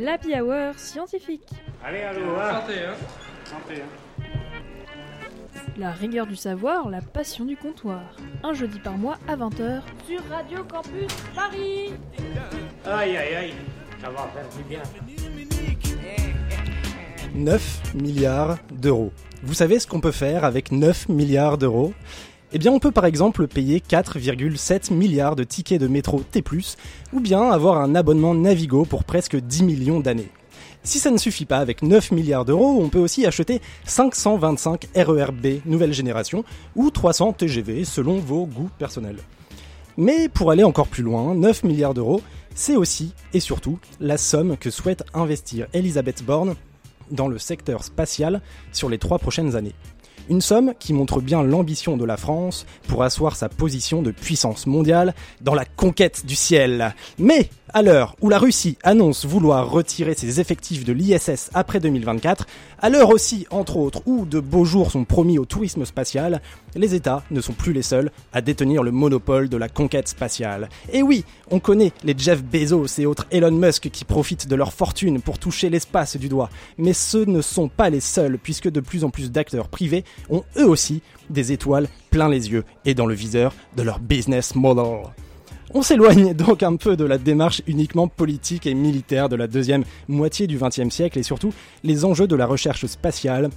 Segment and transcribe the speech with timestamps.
[0.00, 1.46] L'Happy Hour scientifique.
[1.84, 2.60] Allez, allô, hein.
[2.60, 2.94] Santé, hein.
[3.44, 4.24] Santé, hein.
[5.76, 8.00] La rigueur du savoir, la passion du comptoir.
[8.42, 11.92] Un jeudi par mois à 20h sur Radio Campus Paris.
[12.86, 13.54] Aïe, aïe, aïe.
[14.00, 14.80] Ça va faire du bien.
[17.34, 19.12] 9 milliards d'euros.
[19.42, 21.92] Vous savez ce qu'on peut faire avec 9 milliards d'euros?
[22.52, 26.42] Eh bien, on peut par exemple payer 4,7 milliards de tickets de métro T+,
[27.12, 30.30] ou bien avoir un abonnement Navigo pour presque 10 millions d'années.
[30.82, 35.60] Si ça ne suffit pas, avec 9 milliards d'euros, on peut aussi acheter 525 RERB
[35.64, 36.44] nouvelle génération
[36.74, 39.18] ou 300 TGV selon vos goûts personnels.
[39.96, 42.20] Mais pour aller encore plus loin, 9 milliards d'euros,
[42.56, 46.56] c'est aussi et surtout la somme que souhaite investir Elisabeth Borne
[47.12, 48.40] dans le secteur spatial
[48.72, 49.74] sur les trois prochaines années.
[50.30, 54.68] Une somme qui montre bien l'ambition de la France pour asseoir sa position de puissance
[54.68, 56.94] mondiale dans la conquête du ciel.
[57.18, 62.46] Mais à l'heure où la Russie annonce vouloir retirer ses effectifs de l'ISS après 2024,
[62.80, 66.40] à l'heure aussi, entre autres, où de beaux jours sont promis au tourisme spatial,
[66.74, 70.68] les États ne sont plus les seuls à détenir le monopole de la conquête spatiale.
[70.92, 74.72] Et oui, on connaît les Jeff Bezos et autres Elon Musk qui profitent de leur
[74.72, 78.80] fortune pour toucher l'espace du doigt, mais ce ne sont pas les seuls, puisque de
[78.80, 83.06] plus en plus d'acteurs privés ont eux aussi des étoiles plein les yeux et dans
[83.06, 85.10] le viseur de leur business model.
[85.72, 89.84] On s'éloigne donc un peu de la démarche uniquement politique et militaire de la deuxième
[90.08, 91.52] moitié du XXe siècle et surtout
[91.84, 93.50] les enjeux de la recherche spatiale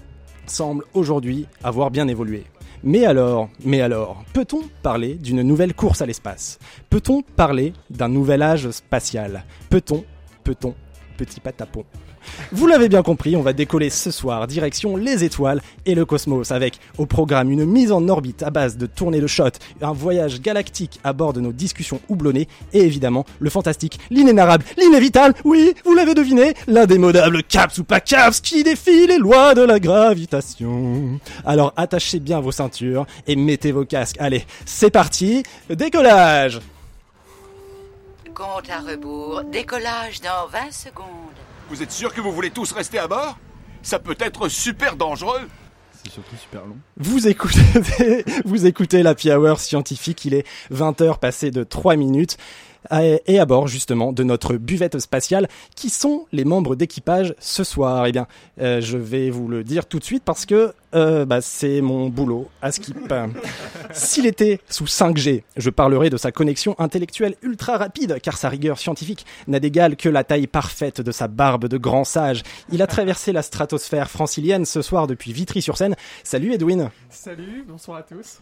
[0.45, 2.43] semblent aujourd'hui avoir bien évolué.
[2.83, 6.59] Mais alors, mais alors, peut-on parler d'une nouvelle course à l'espace?
[6.91, 9.43] Peut-on parler d'un nouvel âge spatial?
[9.71, 10.03] Peut-on,
[10.43, 10.75] peut-on,
[11.17, 11.83] petit patapon?
[12.51, 16.51] Vous l'avez bien compris, on va décoller ce soir direction les étoiles et le cosmos
[16.51, 19.49] avec au programme une mise en orbite à base de tournées de shot,
[19.81, 25.35] un voyage galactique à bord de nos discussions houblonnées et évidemment le fantastique, l'inénarrable, l'inévitable,
[25.43, 29.79] oui, vous l'avez deviné, l'indémodable caps ou pas caps qui défie les lois de la
[29.79, 31.19] gravitation.
[31.45, 34.17] Alors attachez bien vos ceintures et mettez vos casques.
[34.19, 36.59] Allez, c'est parti, décollage
[38.33, 41.05] Compte à rebours, décollage dans 20 secondes.
[41.73, 43.35] Vous êtes sûr que vous voulez tous rester à bord?
[43.81, 45.49] Ça peut être super dangereux.
[45.91, 46.77] C'est surtout super long.
[46.97, 52.37] Vous écoutez, vous écoutez la Hour scientifique, il est 20h passé de 3 minutes
[52.91, 55.47] et à bord justement de notre buvette spatiale.
[55.75, 58.27] Qui sont les membres d'équipage ce soir Eh bien,
[58.61, 62.09] euh, je vais vous le dire tout de suite parce que euh, bah, c'est mon
[62.09, 63.13] boulot à Skip.
[63.91, 68.77] S'il était sous 5G, je parlerai de sa connexion intellectuelle ultra rapide, car sa rigueur
[68.77, 72.43] scientifique n'a d'égal que la taille parfaite de sa barbe de grand sage.
[72.71, 75.95] Il a traversé la stratosphère francilienne ce soir depuis Vitry-sur-Seine.
[76.23, 76.89] Salut Edwin.
[77.09, 78.39] Salut, bonsoir à tous.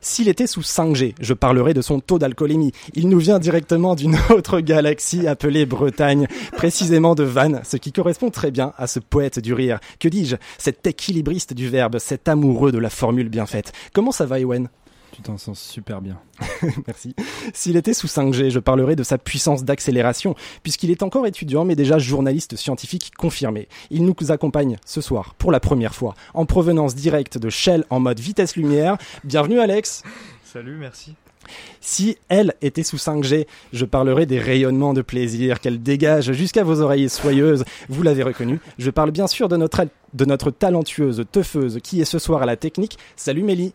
[0.00, 2.72] S'il était sous 5G, je parlerai de son taux d'alcoolémie.
[2.94, 8.30] Il nous vient directement d'une autre galaxie appelée Bretagne, précisément de Vannes, ce qui correspond
[8.30, 9.78] très bien à ce poète du rire.
[10.00, 10.36] Que dis-je?
[10.58, 13.72] Cet équilibriste du verbe, cet amoureux de la formule bien faite.
[13.92, 14.68] Comment ça va, Ewen?
[15.12, 16.18] Tu t'en sens super bien.
[16.86, 17.14] Merci.
[17.52, 21.76] S'il était sous 5G, je parlerai de sa puissance d'accélération, puisqu'il est encore étudiant, mais
[21.76, 23.68] déjà journaliste scientifique confirmé.
[23.90, 28.00] Il nous accompagne ce soir, pour la première fois, en provenance directe de Shell en
[28.00, 28.96] mode vitesse lumière.
[29.24, 30.02] Bienvenue Alex.
[30.44, 31.14] Salut, merci.
[31.80, 36.80] Si elle était sous 5G, je parlerai des rayonnements de plaisir qu'elle dégage jusqu'à vos
[36.80, 37.64] oreilles soyeuses.
[37.88, 38.60] Vous l'avez reconnu.
[38.78, 42.46] Je parle bien sûr de notre, de notre talentueuse teufeuse qui est ce soir à
[42.46, 42.96] la technique.
[43.16, 43.74] Salut Mélie.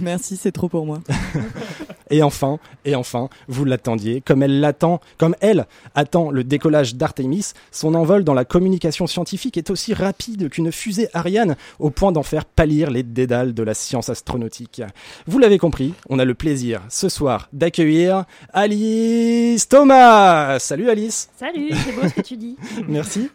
[0.00, 1.00] Merci, c'est trop pour moi.
[2.10, 7.52] et enfin, et enfin, vous l'attendiez, comme elle l'attend, comme elle attend le décollage d'Artemis,
[7.70, 12.22] son envol dans la communication scientifique est aussi rapide qu'une fusée Ariane, au point d'en
[12.22, 14.82] faire pâlir les dédales de la science astronautique.
[15.26, 20.58] Vous l'avez compris, on a le plaisir ce soir d'accueillir Alice Thomas.
[20.58, 21.30] Salut Alice.
[21.36, 22.56] Salut, c'est beau ce que tu dis.
[22.88, 23.30] Merci.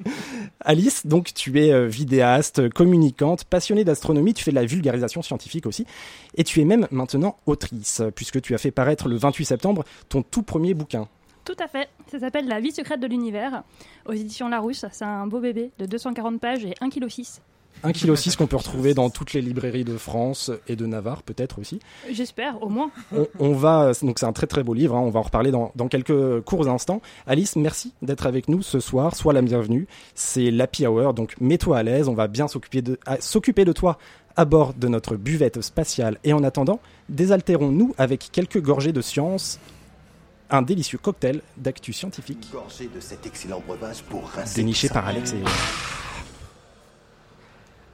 [0.61, 5.65] Alice, donc tu es euh, vidéaste, communicante, passionnée d'astronomie, tu fais de la vulgarisation scientifique
[5.65, 5.85] aussi.
[6.37, 10.21] Et tu es même maintenant autrice, puisque tu as fait paraître le 28 septembre ton
[10.21, 11.07] tout premier bouquin.
[11.45, 11.89] Tout à fait.
[12.07, 13.63] Ça s'appelle La vie secrète de l'univers,
[14.07, 14.85] aux éditions Larousse.
[14.91, 17.41] C'est un beau bébé de 240 pages et 1,6 kg.
[17.84, 21.59] 1,6 kg qu'on peut retrouver dans toutes les librairies de France et de Navarre peut-être
[21.59, 21.79] aussi.
[22.09, 22.90] J'espère, au moins.
[23.40, 25.01] On, va, donc c'est un très très beau livre, hein.
[25.01, 27.01] on va en reparler dans, dans, quelques courts instants.
[27.28, 29.87] Alice, merci d'être avec nous ce soir, sois la bienvenue.
[30.16, 33.97] C'est l'Happy Hour, donc mets-toi à l'aise, on va bien s'occuper de, s'occuper de toi
[34.35, 36.17] à bord de notre buvette spatiale.
[36.23, 36.79] Et en attendant,
[37.09, 39.59] désaltérons-nous avec quelques gorgées de science.
[40.49, 42.52] Un délicieux cocktail d'actu scientifique.
[42.93, 45.37] De cet excellent breuvage pour déniché par Alex et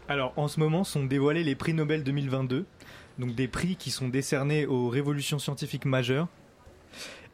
[0.10, 2.66] Alors, en ce moment sont dévoilés les prix Nobel 2022,
[3.20, 6.28] donc des prix qui sont décernés aux révolutions scientifiques majeures.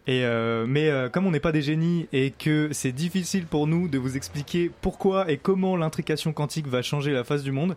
[0.08, 3.88] Euh, mais euh, comme on n'est pas des génies et que c'est difficile pour nous
[3.88, 7.76] de vous expliquer pourquoi et comment l'intrication quantique va changer la face du monde,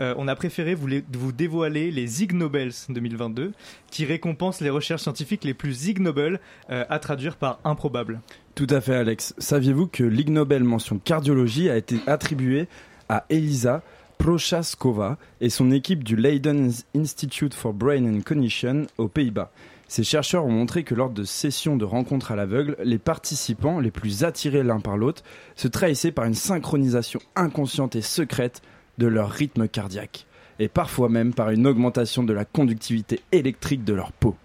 [0.00, 3.52] euh, on a préféré vous, dévoiler les Ig Nobels 2022,
[3.90, 6.40] qui récompensent les recherches scientifiques les plus Ig Nobel
[6.70, 8.20] euh, à traduire par improbable.
[8.54, 9.34] Tout à fait, Alex.
[9.38, 12.66] Saviez-vous que l'Ig Nobel mention cardiologie a été attribuée
[13.08, 13.82] à Elisa
[14.18, 19.50] Prochaskova et son équipe du Leiden Institute for Brain and Cognition aux Pays-Bas?
[19.90, 23.90] Ces chercheurs ont montré que lors de sessions de rencontres à l'aveugle, les participants, les
[23.90, 25.24] plus attirés l'un par l'autre,
[25.56, 28.62] se trahissaient par une synchronisation inconsciente et secrète
[28.98, 30.26] de leur rythme cardiaque,
[30.60, 34.36] et parfois même par une augmentation de la conductivité électrique de leur peau.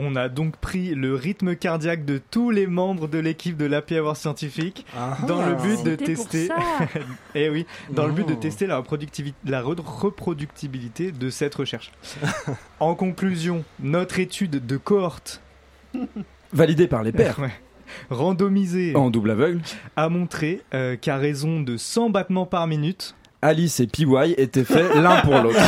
[0.00, 3.98] On a donc pris le rythme cardiaque de tous les membres de l'équipe de l'Happy
[3.98, 4.86] Hour scientifique
[5.26, 6.48] dans le but de tester.
[7.34, 11.90] Eh oui, dans le but de tester la, reproductibilité de cette recherche.
[12.80, 15.42] en conclusion, notre étude de cohorte
[16.52, 17.50] Validé par les pairs, ouais,
[18.08, 19.60] randomisée en double aveugle,
[19.96, 24.94] a montré euh, qu'à raison de 100 battements par minute, Alice et PY étaient faits
[24.94, 25.58] l'un pour l'autre.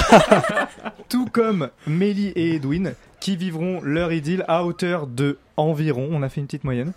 [1.08, 6.28] tout comme Mélie et Edwin, qui vivront leur idylle à hauteur de environ, on a
[6.28, 6.92] fait une petite moyenne,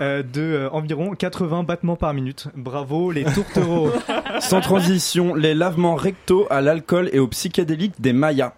[0.00, 2.48] euh, de euh, environ 80 battements par minute.
[2.56, 3.90] Bravo les tourtereaux.
[4.40, 8.52] Sans transition, les lavements rectaux à l'alcool et aux psychédéliques des Mayas.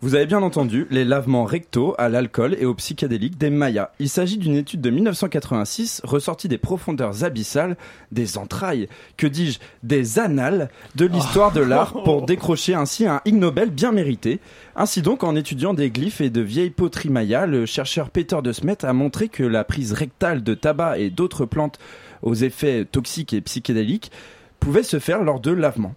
[0.00, 3.90] Vous avez bien entendu, les lavements rectaux à l'alcool et aux psychédéliques des Mayas.
[3.98, 7.76] Il s'agit d'une étude de 1986 ressortie des profondeurs abyssales,
[8.12, 13.34] des entrailles, que dis-je, des annales de l'histoire de l'art pour décrocher ainsi un Ig
[13.34, 14.38] Nobel bien mérité.
[14.76, 18.52] Ainsi donc, en étudiant des glyphes et de vieilles poteries mayas, le chercheur Peter de
[18.52, 21.80] Smet a montré que la prise rectale de tabac et d'autres plantes
[22.22, 24.12] aux effets toxiques et psychédéliques
[24.60, 25.96] pouvait se faire lors de lavements.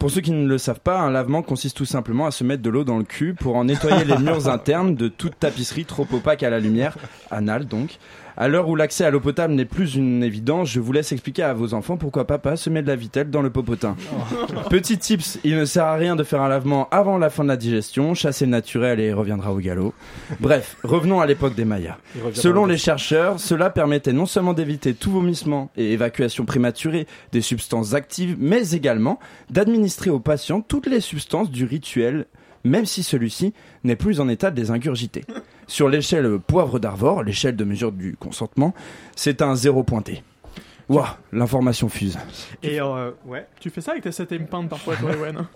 [0.00, 2.62] Pour ceux qui ne le savent pas, un lavement consiste tout simplement à se mettre
[2.62, 6.06] de l'eau dans le cul pour en nettoyer les murs internes de toute tapisserie trop
[6.10, 6.96] opaque à la lumière,
[7.30, 7.98] anale donc.
[8.40, 11.42] À l'heure où l'accès à l'eau potable n'est plus une évidence, je vous laisse expliquer
[11.42, 13.96] à vos enfants pourquoi papa se met de la vitelle dans le popotin.
[14.70, 17.48] Petit tips, il ne sert à rien de faire un lavement avant la fin de
[17.48, 19.92] la digestion, chasser le naturel et il reviendra au galop.
[20.40, 21.98] Bref, revenons à l'époque des Mayas.
[22.32, 27.92] Selon les chercheurs, cela permettait non seulement d'éviter tout vomissement et évacuation prématurée des substances
[27.92, 29.18] actives, mais également
[29.50, 32.24] d'administrer aux patients toutes les substances du rituel,
[32.64, 33.54] même si celui-ci
[33.84, 35.24] n'est plus en état de les ingurgiter.
[35.66, 38.74] Sur l'échelle poivre d'Arvor, l'échelle de mesure du consentement,
[39.16, 40.22] c'est un zéro pointé.
[40.88, 42.18] Ouah, l'information fuse.
[42.64, 43.46] Et euh, ouais.
[43.60, 45.48] Tu fais ça avec tes 7 peintes parfois, toi, Ewen hein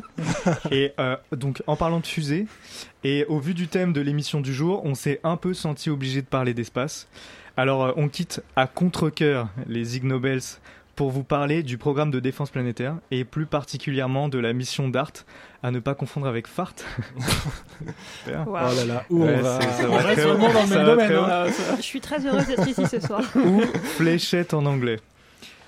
[0.70, 2.46] Et euh, donc, en parlant de fusée,
[3.04, 6.22] et au vu du thème de l'émission du jour, on s'est un peu senti obligé
[6.22, 7.08] de parler d'espace.
[7.56, 10.40] Alors, euh, on quitte à contre-coeur les Ig Nobels
[10.96, 15.12] pour vous parler du programme de défense planétaire et plus particulièrement de la mission DART,
[15.62, 16.74] à ne pas confondre avec FART.
[18.46, 20.34] Oh là là, où Ouais, on va c'est- ça On va reste très haut.
[20.36, 21.12] vraiment dans le même domaine.
[21.12, 21.44] hein,
[21.76, 23.22] Je suis très heureuse d'être ici ce soir.
[23.36, 23.60] ou
[23.96, 25.00] fléchette en anglais.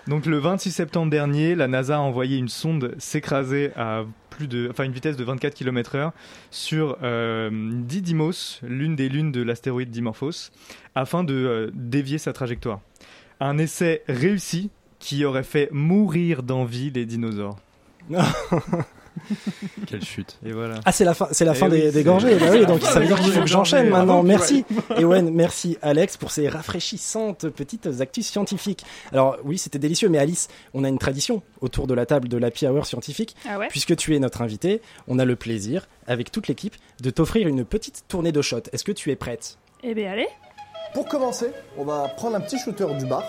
[0.06, 4.68] Donc le 26 septembre dernier, la NASA a envoyé une sonde s'écraser à plus de,
[4.70, 6.10] enfin une vitesse de 24 km/h
[6.50, 10.50] sur euh, Didymos, l'une des lunes de l'astéroïde Dimorphos,
[10.94, 12.80] afin de euh, dévier sa trajectoire.
[13.40, 14.70] Un essai réussi
[15.04, 17.58] qui aurait fait mourir d'envie les dinosaures.
[19.86, 20.38] Quelle chute.
[20.44, 20.80] Et voilà.
[20.86, 22.34] Ah, c'est la fin, c'est la Eh fin oui, des, gorgées.
[22.36, 24.06] Bah oui, donc la ça veut dire fin qu'il faut que j'enchaîne gorgées.
[24.06, 24.22] maintenant.
[24.22, 24.64] Merci.
[24.98, 28.84] Ewen, merci Alex pour ces rafraîchissantes petites actus scientifiques.
[29.12, 32.36] Alors oui, c'était délicieux, mais Alice, on a une tradition autour de la table de
[32.38, 33.36] l'Happy Hour scientifique.
[33.48, 33.68] Ah ouais?
[33.68, 37.64] Puisque tu es notre invité, on a le plaisir, avec toute l'équipe, de t'offrir une
[37.64, 38.62] petite tournée de shots.
[38.72, 39.58] Est-ce que tu es prête?
[39.84, 40.28] Eh bien allez.
[40.92, 43.22] Pour commencer, on va prendre un petit shooter du bar.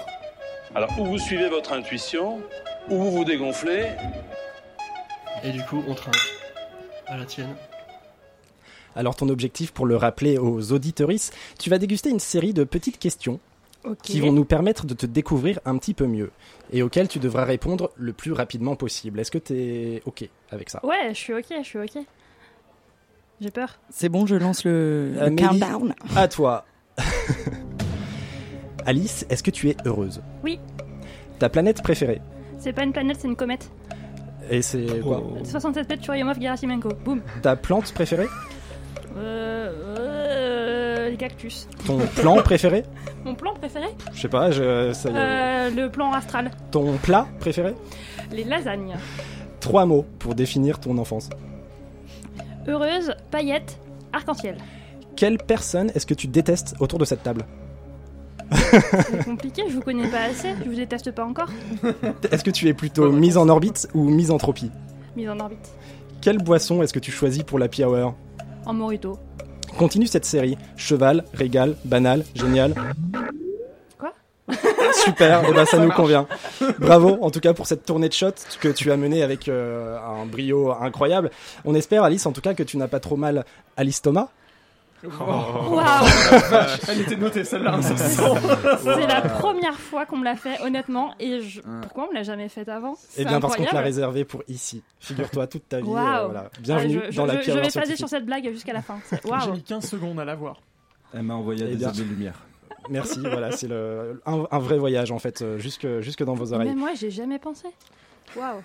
[0.75, 2.41] Alors, ou vous suivez votre intuition,
[2.89, 3.87] ou vous vous dégonflez.
[5.43, 6.15] Et du coup, on trinque.
[7.07, 7.55] À la tienne.
[8.95, 12.97] Alors ton objectif, pour le rappeler aux auditeuristes, tu vas déguster une série de petites
[12.99, 13.39] questions
[14.01, 16.31] qui vont nous permettre de te découvrir un petit peu mieux
[16.71, 19.19] et auxquelles tu devras répondre le plus rapidement possible.
[19.19, 20.83] Est-ce que tu es OK avec ça?
[20.83, 21.97] Ouais, je suis ok, je suis ok.
[23.41, 23.79] J'ai peur.
[23.89, 25.93] C'est bon, je lance le, le countdown.
[26.15, 26.65] À toi.
[28.85, 30.21] Alice, est-ce que tu es heureuse?
[30.43, 30.59] Oui.
[31.39, 32.21] Ta planète préférée?
[32.59, 33.69] C'est pas une planète, c'est une comète.
[34.49, 35.23] Et c'est quoi?
[35.43, 36.89] 67 mètres Churyumov Gerasimenko.
[37.03, 37.21] Boum.
[37.41, 38.27] Ta plante préférée?
[39.17, 41.67] Euh, euh, les cactus.
[41.87, 42.83] Ton plan préféré?
[43.23, 43.87] Mon plan préféré?
[44.13, 45.15] Je sais pas, je, ça y est.
[45.17, 46.51] euh, Le plan astral.
[46.71, 47.73] Ton plat préféré?
[48.31, 48.95] Les lasagnes.
[49.59, 51.29] Trois mots pour définir ton enfance.
[52.67, 53.79] Heureuse, paillettes,
[54.13, 54.57] arc-en-ciel.
[55.15, 57.45] Quelle personne est-ce que tu détestes autour de cette table?
[58.51, 61.49] C'est compliqué, je vous connais pas assez, je vous déteste pas encore.
[62.31, 64.71] Est-ce que tu es plutôt mise en orbite ou misanthropie
[65.15, 65.69] Mise en orbite.
[66.21, 68.15] Quelle boisson est-ce que tu choisis pour la Hour
[68.65, 69.17] En morito.
[69.77, 70.57] Continue cette série.
[70.77, 72.73] Cheval, régal, banal, génial.
[73.97, 74.13] Quoi?
[74.93, 75.97] Super, et ben ça, Ça nous marche.
[75.97, 76.27] convient.
[76.79, 79.97] Bravo en tout cas pour cette tournée de shots que tu as menée avec euh,
[79.99, 81.31] un brio incroyable.
[81.65, 83.43] On espère Alice en tout cas que tu n'as pas trop mal
[83.77, 84.29] à l'estomac.
[85.19, 85.79] Waouh
[86.89, 87.81] Elle était notée celle-là, hein.
[87.81, 91.13] C'est la première fois qu'on me l'a fait, honnêtement.
[91.19, 91.61] Et je...
[91.81, 92.95] pourquoi on me l'a jamais fait avant?
[93.17, 93.85] Eh bien parce qu'on te l'a incroyable.
[93.85, 94.83] réservé pour ici.
[94.99, 95.87] Figure-toi toute ta vie.
[95.87, 96.25] euh, Waouh.
[96.31, 96.49] voilà.
[96.59, 98.81] Bienvenue Ouais, je, dans je- la pire je vais passer sur cette blague jusqu'à la
[98.81, 98.99] fin.
[99.05, 100.57] C'est- J'ai mis 15 secondes à la voir.
[101.13, 101.91] Elle m'a envoyé Eh des bien.
[101.91, 102.35] de lumière.
[102.89, 106.53] Merci, voilà, c'est le un, un vrai voyage en fait, euh, jusque jusque dans vos
[106.53, 106.67] oreilles.
[106.69, 107.67] Mais moi, j'ai jamais pensé.
[108.35, 108.61] Waouh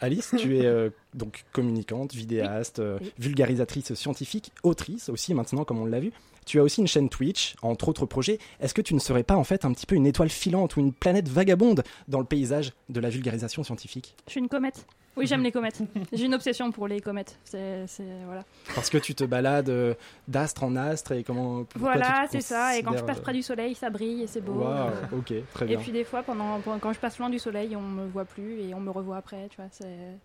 [0.00, 5.86] Alice, tu es euh, donc communicante, vidéaste, euh, vulgarisatrice scientifique, autrice aussi maintenant comme on
[5.86, 6.12] l'a vu.
[6.44, 8.38] Tu as aussi une chaîne Twitch, entre autres projets.
[8.60, 10.80] Est-ce que tu ne serais pas en fait un petit peu une étoile filante ou
[10.80, 14.14] une planète vagabonde dans le paysage de la vulgarisation scientifique?
[14.26, 14.86] Je suis une comète.
[15.16, 15.80] Oui, j'aime les comètes.
[16.12, 17.38] J'ai une obsession pour les comètes.
[17.44, 18.44] C'est, c'est- voilà.
[18.74, 19.94] Parce que tu te balades euh,
[20.26, 22.76] d'astre en astre et comment Voilà, c'est ça.
[22.76, 24.54] Et quand je passe près du soleil, ça brille et c'est beau.
[24.62, 25.78] Waouh, Euh, ok, très Et bien.
[25.78, 28.74] puis des fois, pendant, quand je passe loin du soleil, on me voit plus et
[28.74, 29.48] on me revoit après.
[29.50, 30.18] Tu vois, c'est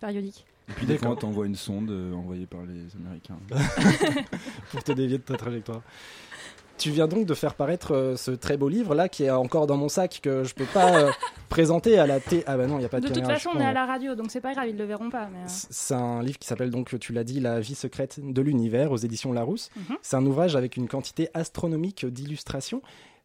[0.00, 0.44] périodique.
[0.68, 3.38] Et puis des fois, on t'envoie une sonde euh, envoyée par les Américains.
[4.70, 5.80] pour te dévier de ta trajectoire.
[6.78, 9.66] Tu viens donc de faire paraître euh, ce très beau livre là qui est encore
[9.66, 11.10] dans mon sac que je peux pas euh,
[11.48, 12.44] présenter à la T.
[12.46, 13.84] Ah bah non, il y a pas de, De toute façon, on est à la
[13.84, 15.28] radio, donc c'est pas grave, ils le verront pas.
[15.32, 18.42] Mais, euh, C'est un livre qui s'appelle donc, tu l'as dit, La vie secrète de
[18.42, 19.70] l'univers aux éditions Larousse.
[19.76, 19.96] Mhm.
[20.02, 22.80] C'est un ouvrage avec une quantité astronomique d'illustrations,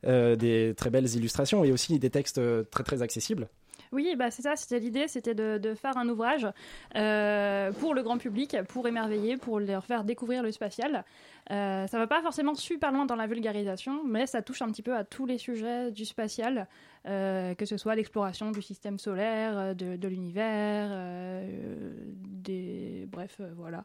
[0.08, 2.42] euh, des très belles illustrations et aussi des textes
[2.72, 3.48] très très accessibles.
[3.94, 6.48] Oui, bah c'est ça, c'était l'idée, c'était de, de faire un ouvrage
[6.96, 11.06] euh, pour le grand public, pour émerveiller, pour leur faire découvrir le spatial.
[11.52, 14.82] Euh, ça va pas forcément super loin dans la vulgarisation, mais ça touche un petit
[14.82, 16.68] peu à tous les sujets du spatial,
[17.06, 23.08] euh, que ce soit l'exploration du système solaire, euh, de, de l'univers, euh, des...
[23.12, 23.84] bref, voilà.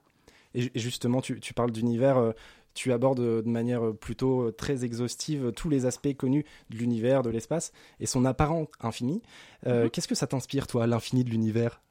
[0.54, 2.32] Et, ju- et justement, tu, tu parles d'univers,
[2.74, 7.72] tu abordes de manière plutôt très exhaustive tous les aspects connus de l'univers, de l'espace
[7.98, 9.20] et son apparent infini.
[9.66, 9.90] Mhm.
[9.90, 11.82] Qu'est-ce que ça t'inspire, toi, l'infini de l'univers?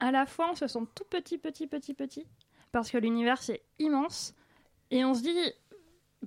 [0.00, 2.26] À la fois on se sent tout petit, petit, petit, petit,
[2.72, 4.34] parce que l'univers c'est immense,
[4.90, 5.34] et on se dit,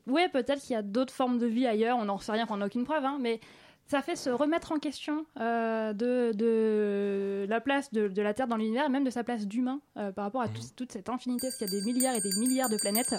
[0.07, 2.57] ouais, peut-être qu'il y a d'autres formes de vie ailleurs, on n'en sait rien, on
[2.57, 3.39] n'a aucune preuve, hein, mais
[3.85, 8.47] ça fait se remettre en question euh, de, de la place de, de la Terre
[8.47, 11.09] dans l'univers, et même de sa place d'humain euh, par rapport à tout- toute cette
[11.09, 13.15] infinité, parce qu'il y a des milliards et des milliards de planètes.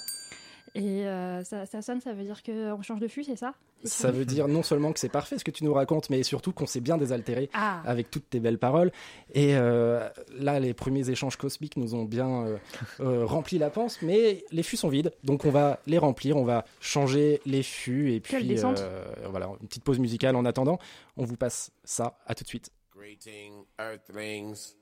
[0.75, 3.55] Et euh, ça, ça sonne, ça veut dire qu'on change de fût, c'est ça?
[3.85, 6.53] Ça veut dire non seulement que c'est parfait ce que tu nous racontes, mais surtout
[6.53, 7.83] qu'on s'est bien désaltéré Ah.
[7.87, 8.93] avec toutes tes belles paroles.
[9.33, 10.07] Et euh,
[10.39, 12.59] là, les premiers échanges cosmiques nous ont bien euh,
[13.00, 16.45] euh, rempli la panse, mais les fûts sont vides, donc on va les remplir, on
[16.45, 20.79] va changer les fûts et puis euh, voilà une petite pause musicale en attendant.
[21.17, 22.19] On vous passe ça.
[22.27, 22.71] À tout de suite.
[22.95, 24.75] Greeting, Earthlings.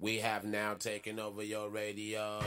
[0.00, 2.40] We have now taken over your radio.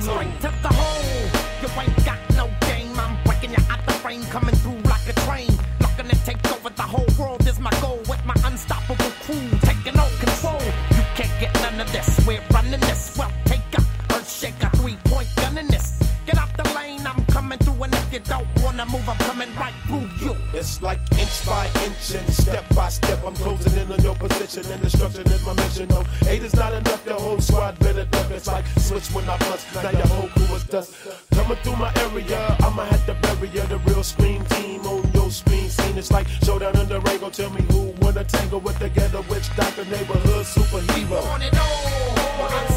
[0.00, 1.42] Going straight to the hole.
[1.60, 2.98] You ain't got no game.
[2.98, 5.50] I'm breaking you out the frame, coming through like a train.
[5.80, 7.98] Looking to take over the whole world is my goal.
[8.08, 10.62] With my unstoppable crew taking all control.
[10.96, 12.08] You can't get none of this.
[12.26, 13.16] We're running this.
[13.18, 13.82] Well, take a
[14.14, 16.00] earth shaker, three point gun in this.
[16.24, 19.54] Get out the lane, I'm coming through, and if you don't wanna move, I'm coming
[19.54, 20.36] right through you.
[20.52, 23.18] It's like inch by inch and step by step.
[23.24, 25.88] I'm closing in on your position and destruction is my mission.
[25.88, 27.04] No, eight is not enough.
[27.04, 28.30] The whole squad better duck.
[28.30, 29.66] It's like switch when I bust.
[29.74, 30.94] Now your whole crew is dust.
[31.32, 33.64] Coming through my area, I'ma have to bury ya.
[33.66, 35.96] The real scream team on your screen scene.
[35.96, 37.00] It's like showdown in the.
[37.32, 41.22] Tell me who wanna tangle with the ghetto witch doctor neighborhood superhero.
[41.32, 42.69] On it all,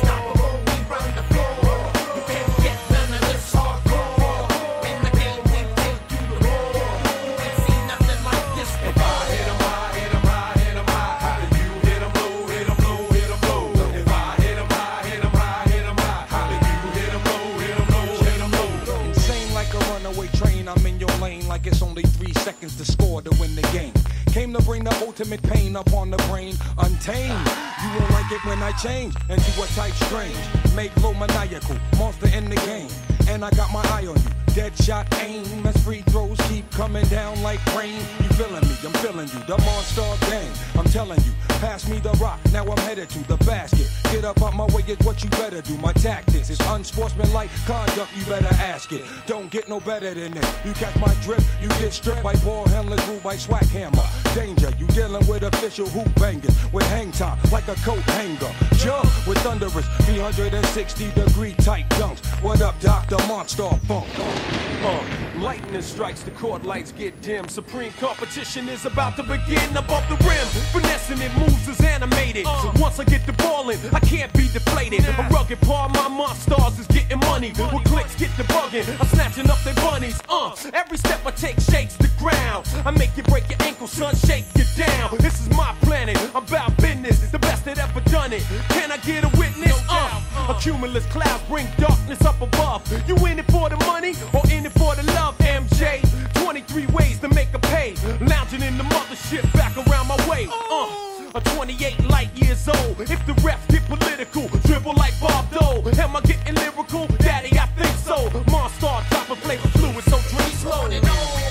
[21.54, 23.94] like it's only three seconds to score to win the game.
[24.34, 27.48] Came to bring the ultimate pain upon the brain, untamed.
[27.84, 30.36] You won't like it when I change into a type strange.
[30.76, 32.90] Make low maniacal, monster in the game.
[33.30, 34.43] And I got my eye on you.
[34.54, 37.98] Dead shot aim as free throws keep coming down like rain.
[38.22, 38.76] You feeling me?
[38.86, 39.40] I'm feeling you.
[39.48, 40.52] The monster gang.
[40.76, 41.32] I'm telling you.
[41.60, 42.40] Pass me the rock.
[42.52, 43.90] Now I'm headed to the basket.
[44.12, 45.76] Get up out my way is what you better do.
[45.78, 48.12] My tactics is unsportsmanlike conduct.
[48.16, 49.04] You better ask it.
[49.26, 50.66] Don't get no better than this.
[50.66, 51.50] You catch my drift.
[51.60, 54.06] You get stripped by ball handlers, ruled by swag hammer.
[54.36, 54.72] Danger.
[54.78, 58.52] You dealing with official hoop bangers with hang time like a coat hanger.
[58.76, 62.24] Jump with thunderous 360 degree tight dunks.
[62.44, 63.18] What up, Dr.
[63.28, 64.43] Monster Funk?
[64.50, 65.23] Come on.
[65.44, 67.50] Lightning strikes, the court lights get dim.
[67.50, 70.48] Supreme competition is about to begin above the rim.
[70.72, 72.46] Finessing it moves is animated.
[72.46, 75.04] So once I get the ball in, I can't be deflated.
[75.04, 77.52] A rugged paw, my monsters is getting money.
[77.74, 78.88] With clicks, get the bugging.
[79.02, 80.18] I'm snatching up their bunnies.
[80.30, 82.66] Uh, every step I take shakes the ground.
[82.86, 85.18] I make you break your ankle, son, shake you down.
[85.20, 86.18] This is my planet.
[86.34, 87.20] I'm about business.
[87.32, 88.44] The best that ever done it.
[88.70, 89.78] Can I get a witness?
[89.90, 92.82] Uh, a cumulus cloud bring darkness up above.
[93.08, 96.02] You in it for the money or in it for the love, MJ?
[96.34, 97.96] 23 ways to make a pay.
[98.22, 100.48] Lounging in the mothership back around my way.
[100.72, 100.90] Uh,
[101.36, 103.00] a 28 light years old.
[103.02, 105.88] If the refs get political, dribble like Bob Dole.
[106.00, 107.08] Am I getting lyrical?
[107.18, 108.30] Daddy, I think so.
[108.52, 111.43] Monster, dropping flavor fluid, so drink slow.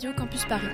[0.00, 0.66] Radio Campus Paris.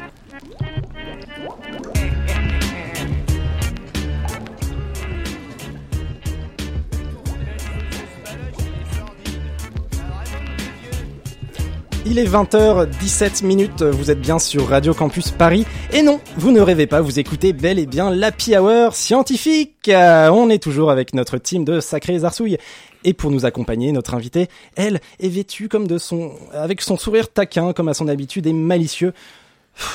[12.08, 15.66] Il est 20h17 minutes, vous êtes bien sur Radio Campus Paris.
[15.92, 19.88] Et non, vous ne rêvez pas, vous écoutez bel et bien l'Happy Hour scientifique.
[19.88, 22.58] Euh, on est toujours avec notre team de sacrés arsouilles.
[23.06, 27.32] Et pour nous accompagner, notre invitée, elle, est vêtue comme de son, avec son sourire
[27.32, 29.14] taquin, comme à son habitude, et malicieux.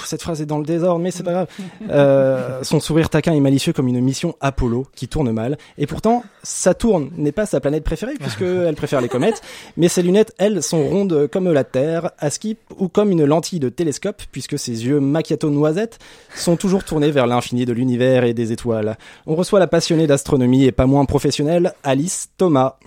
[0.05, 1.47] Cette phrase est dans le désordre, mais c'est pas grave.
[1.89, 5.57] Euh, son sourire taquin et malicieux comme une mission Apollo qui tourne mal.
[5.77, 9.41] Et pourtant, Saturne n'est pas sa planète préférée puisque elle préfère les comètes.
[9.75, 13.59] Mais ses lunettes, elles, sont rondes comme la Terre, à skip ou comme une lentille
[13.59, 15.99] de télescope puisque ses yeux macchiato noisettes
[16.33, 18.97] sont toujours tournés vers l'infini de l'univers et des étoiles.
[19.25, 22.77] On reçoit la passionnée d'astronomie et pas moins professionnelle, Alice Thomas.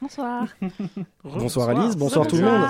[0.02, 0.46] Bonsoir.
[1.24, 2.68] Bonsoir Alice, bonsoir tout le monde.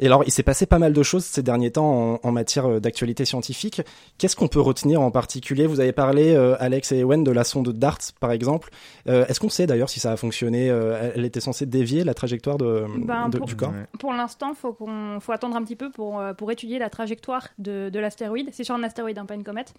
[0.00, 2.66] Et alors, il s'est passé pas mal de choses ces derniers temps en, en matière
[2.66, 3.82] euh, d'actualité scientifique.
[4.16, 5.66] Qu'est-ce qu'on peut retenir en particulier?
[5.66, 8.70] Vous avez parlé, euh, Alex et Ewen, de la sonde DART, par exemple.
[9.08, 12.14] Euh, Est-ce qu'on sait d'ailleurs si ça a fonctionné Euh, Elle était censée dévier la
[12.14, 13.72] trajectoire de, Ben, de- pour, du corps?
[13.98, 17.90] Pour l'instant, faut qu'on faut attendre un petit peu pour, pour étudier la trajectoire de,
[17.90, 18.50] de l'astéroïde.
[18.52, 19.74] C'est sur un astéroïde, hein, pas une comète.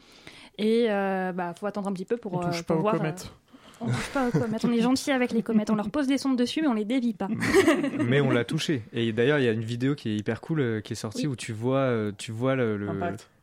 [0.57, 2.81] Et euh, bah, faut attendre un petit peu pour, On euh, touche pour pas aux
[2.81, 2.97] voir.
[2.97, 3.31] comètes.
[3.81, 4.65] On touche pas aux comètes.
[4.65, 5.69] On est gentil avec les comètes.
[5.69, 7.27] On leur pose des sondes dessus, mais on les dévie pas.
[8.05, 8.81] mais on l'a touché.
[8.93, 11.27] Et d'ailleurs, il y a une vidéo qui est hyper cool euh, qui est sortie
[11.27, 11.33] Oui.
[11.33, 12.89] où tu vois, euh, tu vois le- le-.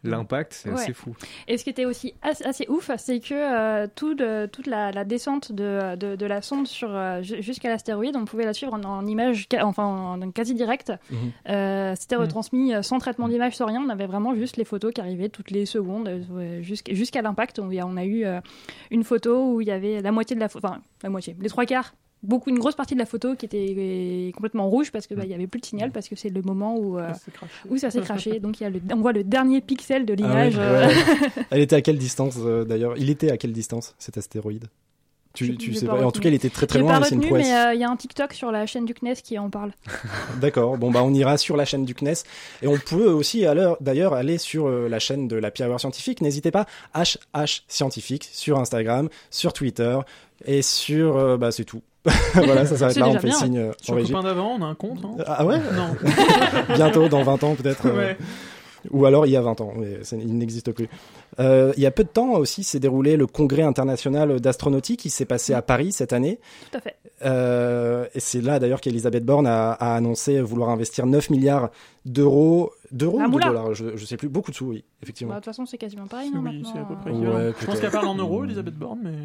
[0.05, 0.75] L'impact, c'est Ouais.
[0.77, 1.15] assez fou.
[1.49, 4.91] Et ce qui était aussi assez, assez ouf, c'est que euh, tout de- toute la,
[4.93, 8.53] la descente de, de, de la sonde sur, euh, ju- jusqu'à l'astéroïde, on pouvait la
[8.53, 9.85] suivre en, en image, enfin
[10.21, 10.93] en quasi direct.
[11.11, 11.17] Mhm.
[11.49, 12.23] Euh, C'était Mhm.
[12.23, 13.83] retransmis sans traitement d'image, sans rien.
[13.85, 16.09] On avait vraiment juste les photos qui arrivaient toutes les secondes
[16.61, 17.59] jusqu'à l'impact.
[17.59, 18.25] On, on a eu
[18.91, 21.65] une photo où il y avait la moitié de la enfin la moitié, les trois
[21.67, 21.95] quarts.
[22.27, 25.23] Beaucoup, une grosse partie de la photo qui était euh, complètement rouge parce que bah,
[25.25, 27.11] il y avait plus de signal parce que c'est le moment où, euh,
[27.71, 28.41] où ça s'est craché.
[28.41, 30.57] Donc il y a le, on voit le dernier pixel de Ah l'image.
[30.57, 30.95] ouais.
[31.51, 32.95] Elle était à quelle distance euh, d'ailleurs?
[32.99, 34.67] Il était à quelle distance cet astéroïde?
[35.37, 36.03] Tu, tu sais pas.
[36.03, 36.99] En tout cas, il était très très loin.
[36.99, 39.39] pas retenu, mais euh, il y a un TikTok sur la chaîne du CNES qui
[39.39, 39.73] en parle.
[40.41, 40.79] D'accord.
[40.79, 42.25] Bon bah on ira sur la chaîne du CNES
[42.62, 43.45] et on peut aussi
[43.81, 46.23] d'ailleurs aller sur euh, la chaîne de la Hour scientifique.
[46.23, 49.99] N'hésitez pas HH scientifique sur Instagram, sur Twitter
[50.47, 51.83] et sur euh, bah c'est tout.
[52.35, 53.09] voilà, ça s'arrête là.
[53.09, 53.37] On fait bien.
[53.38, 54.12] signe euh, Sur en régie.
[54.12, 55.05] copain d'avant, on a un compte.
[55.05, 55.97] hein Ah ouais Non.
[56.75, 57.87] Bientôt, dans 20 ans peut-être.
[57.87, 58.14] euh.
[58.92, 60.88] Ou alors il y a 20 ans, mais ça- il n'existe plus.
[61.40, 65.11] Euh, il y a peu de temps aussi s'est déroulé le congrès international d'astronautique qui
[65.11, 66.38] s'est passé à Paris cette année.
[66.71, 66.95] Tout à fait.
[67.25, 71.71] Euh, et c'est là d'ailleurs qu'Elisabeth Borne a, a annoncé vouloir investir 9 milliards
[72.05, 75.33] d'euros, d'euros ou de dollars, je, je sais plus, beaucoup de sous, oui, Bah, effectivement.
[75.33, 77.55] De toute façon, c'est quasiment pareil, non Oui, maintenant, c'est à peu près euh, Ouais.
[77.59, 79.16] Je pense qu'elle parle en euros, Elisabeth Borne, mais.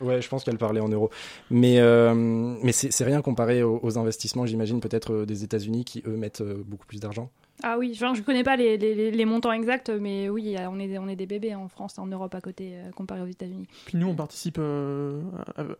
[0.00, 1.10] Ouais, je pense qu'elle parlait en euros.
[1.50, 6.02] Mais, euh, mais c'est rien comparé aux, aux investissements, j'imagine, peut-être euh, des États-Unis qui,
[6.06, 7.30] eux, mettent euh, beaucoup plus d'argent.
[7.62, 10.98] Ah oui, je connais pas les, les- les- les montants exacts, mais oui, on est,
[10.98, 13.66] on est des bébés en France, en Europe à côté, euh, comparé aux États-Unis.
[13.86, 15.20] Puis nous, on participe euh,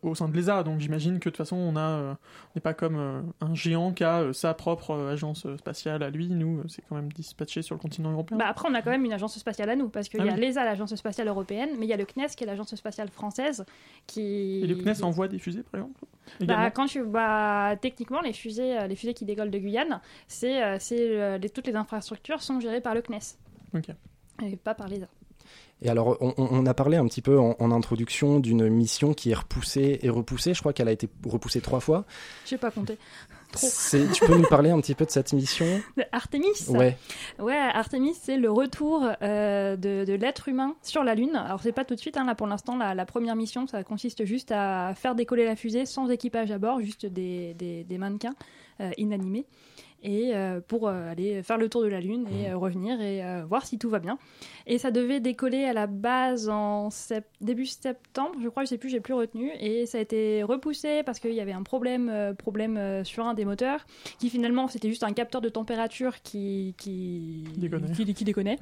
[0.02, 2.12] au sein de l'ESA, donc j'imagine que de toute façon, on euh,
[2.54, 6.28] n'est pas comme euh, un géant qui a sa propre agence spatiale à lui.
[6.28, 8.36] Nous, c'est quand même dispatché sur le continent européen.
[8.38, 10.28] Bah après, on a quand même une agence spatiale à nous, parce qu'il Ah y
[10.30, 10.40] a oui.
[10.40, 13.64] l'ESA, l'agence spatiale européenne, mais il y a le CNES, qui est l'agence spatiale française,
[14.06, 14.60] qui...
[14.62, 16.00] Et le CNES envoie des fusées, par exemple
[16.40, 20.62] Bah, quand tu, bah, techniquement, les fusées, euh, les fusées qui décollent de Guyane, c'est,
[20.62, 23.36] euh, c'est, euh, les- toutes les infrastructures sont gérées par le CNES.
[24.42, 25.06] Et pas par l'ESA.
[25.82, 29.34] Et alors, on, a parlé un petit peu en, en introduction d'une mission qui est
[29.34, 30.52] repoussée et repoussée.
[30.52, 32.04] Je crois qu'elle a été repoussée trois fois.
[32.44, 32.98] J'ai pas compté.
[34.14, 35.66] Tu peux nous parler un petit peu de cette mission?
[35.96, 36.46] De Artemis?
[36.68, 36.96] Ouais.
[37.38, 41.34] Ouais, Artemis, c'est le retour euh, de, de l'être humain sur la Lune.
[41.36, 43.82] Alors, c'est pas tout de suite, hein, là pour l'instant, la, la première mission, ça
[43.82, 47.98] consiste juste à faire décoller la fusée sans équipage à bord, juste des, des- des
[47.98, 48.34] mannequins
[48.80, 49.46] euh, inanimés.
[50.02, 53.22] Et euh, pour euh, aller faire le tour de la Lune et euh, revenir et
[53.46, 54.18] voir si tout va bien.
[54.66, 56.88] Et ça devait décoller à la base en
[57.40, 59.50] début septembre, je crois, je sais plus, j'ai plus retenu.
[59.60, 63.44] Et ça a été repoussé parce qu'il y avait un problème, problème sur un des
[63.44, 63.86] moteurs,
[64.18, 67.92] qui finalement c'était juste un capteur de température qui, qui, Déconnait.
[67.92, 68.58] qui, qui déconnait.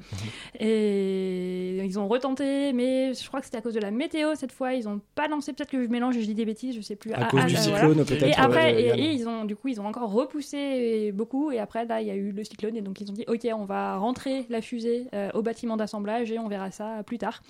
[0.59, 4.51] Et ils ont retenté, mais je crois que c'était à cause de la météo cette
[4.51, 4.73] fois.
[4.73, 6.95] Ils ont pas lancé, peut-être que je mélange et je dis des bêtises, je sais
[6.95, 7.13] plus.
[7.13, 9.79] À cause du euh, cyclone, peut-être, Et après, euh, et ils ont, du coup, ils
[9.81, 11.28] ont encore repoussé beaucoup.
[11.51, 12.75] Et après, là, il y a eu le cyclone.
[12.75, 16.31] Et donc, ils ont dit, OK, on va rentrer la fusée euh, au bâtiment d'assemblage
[16.31, 17.41] et on verra ça plus tard.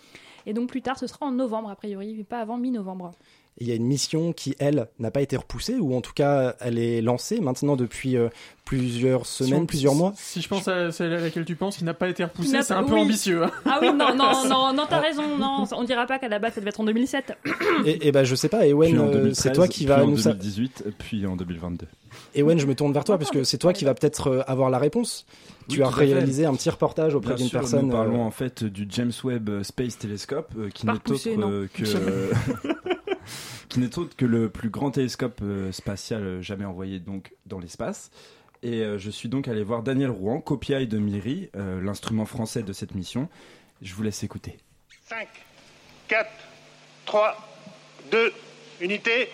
[0.46, 3.12] Et donc, plus tard, ce sera en novembre, a priori, mais pas avant mi-novembre.
[3.62, 6.56] Il y a une mission qui, elle, n'a pas été repoussée, ou en tout cas,
[6.62, 8.30] elle est lancée maintenant depuis euh,
[8.66, 10.14] plusieurs semaines, Si plusieurs mois.
[10.16, 12.74] Si je pense à celle à laquelle tu penses, qui n'a pas été repoussée, c'est
[12.74, 13.02] un peu oui.
[13.02, 13.44] ambitieux.
[13.44, 13.52] hein.
[13.66, 15.24] Ah oui, non, non, non, non, t'as raison.
[15.38, 17.34] Non, on dira pas qu'à la base, ça devait être en 2007.
[17.86, 20.08] Et, et ben, je sais pas, Ewen, en euh, 2013, c'est toi qui va en
[20.08, 20.18] nous.
[20.18, 21.86] sa- 2018, puis en 2022.
[22.36, 24.70] Ewen, je me tourne vers toi, parce que c'est toi qui va peut-être euh, avoir
[24.70, 25.26] la réponse.
[25.68, 27.88] tu as réalisé un petit reportage auprès d'une personne.
[27.88, 31.68] Nous parlons euh, en fait du James Webb Space Telescope, euh, qui n'est autre euh,
[31.74, 31.84] que
[33.70, 37.60] qui n'est autre que le plus grand télescope euh, spatial euh, jamais envoyé donc dans
[37.60, 38.12] l'espace.
[38.62, 42.64] Et euh, je suis donc allé voir Daniel Rouen, copiaille de MIRI, euh, l'instrument français
[42.64, 43.30] de cette mission.
[43.82, 44.58] Je vous laisse écouter.
[45.06, 45.28] 5,
[46.08, 46.30] 4,
[47.06, 47.38] 3,
[48.12, 48.34] 2,
[48.82, 49.30] unité,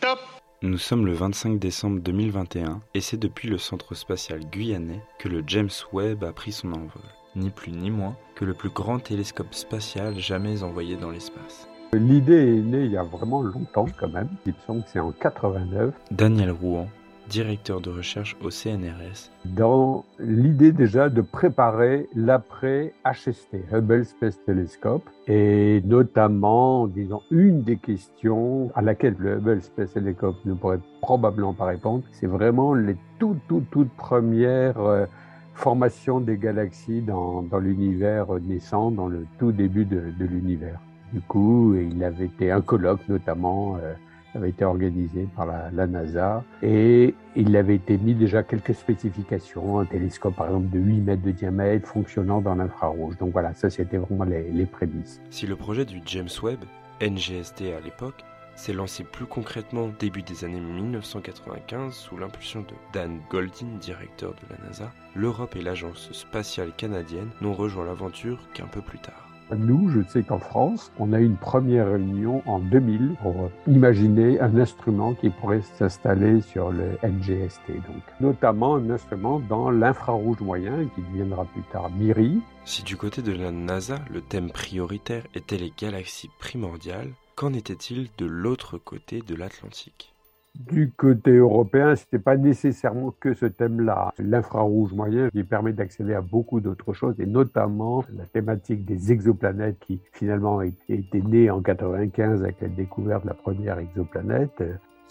[0.00, 0.18] top
[0.62, 5.44] Nous sommes le 25 décembre 2021 et c'est depuis le centre spatial guyanais que le
[5.46, 7.02] James Webb a pris son envol.
[7.36, 11.68] Ni plus ni moins que le plus grand télescope spatial jamais envoyé dans l'espace.
[11.94, 14.28] L'idée est née il y a vraiment longtemps quand même.
[14.44, 15.94] Il me semble que c'est en 89.
[16.10, 16.86] Daniel Rouen,
[17.30, 25.08] directeur de recherche au CNRS, Dans l'idée déjà de préparer l'après HST, Hubble Space Telescope,
[25.28, 31.54] et notamment, disons, une des questions à laquelle le Hubble Space Telescope ne pourrait probablement
[31.54, 35.06] pas répondre, c'est vraiment les toutes, toutes, toutes premières euh,
[35.54, 40.80] formations des galaxies dans, dans l'univers naissant, dans le tout début de, de l'univers.
[41.12, 43.94] Du coup, il avait été un colloque notamment euh,
[44.34, 49.84] avait été organisé par la, NASA et il avait été mis déjà quelques spécifications, un
[49.84, 53.16] télescope par exemple de 8 mètres de diamètre fonctionnant dans l'infrarouge.
[53.18, 55.20] Donc voilà, ça c'était vraiment les, les prémices.
[55.30, 56.64] Si le projet du James Webb,
[57.00, 58.24] NGST à l'époque,
[58.58, 64.40] s'est lancé plus concrètement début des années 1995 sous l'impulsion de Dan Goldin, directeur de
[64.50, 69.27] la NASA, l'Europe et l'agence spatiale canadienne n'ont rejoint l'aventure qu'un peu plus tard.
[69.56, 74.38] Nous, je sais qu'en France, on a eu une première réunion en 2000 pour imaginer
[74.40, 77.68] un instrument qui pourrait s'installer sur le NGST.
[77.68, 82.40] Donc, notamment un instrument dans l'infrarouge moyen qui deviendra plus tard MIRI.
[82.64, 88.08] Si du côté de la NASA, le thème prioritaire était les galaxies primordiales, qu'en était-il
[88.18, 90.12] de l'autre côté de l'Atlantique?
[90.54, 94.12] Du côté européen, c'était pas nécessairement que ce thème-là.
[94.18, 99.78] L'infrarouge moyen qui permet d'accéder à beaucoup d'autres choses, et notamment la thématique des exoplanètes
[99.78, 104.62] qui finalement était née en 95 avec la découverte de la première exoplanète.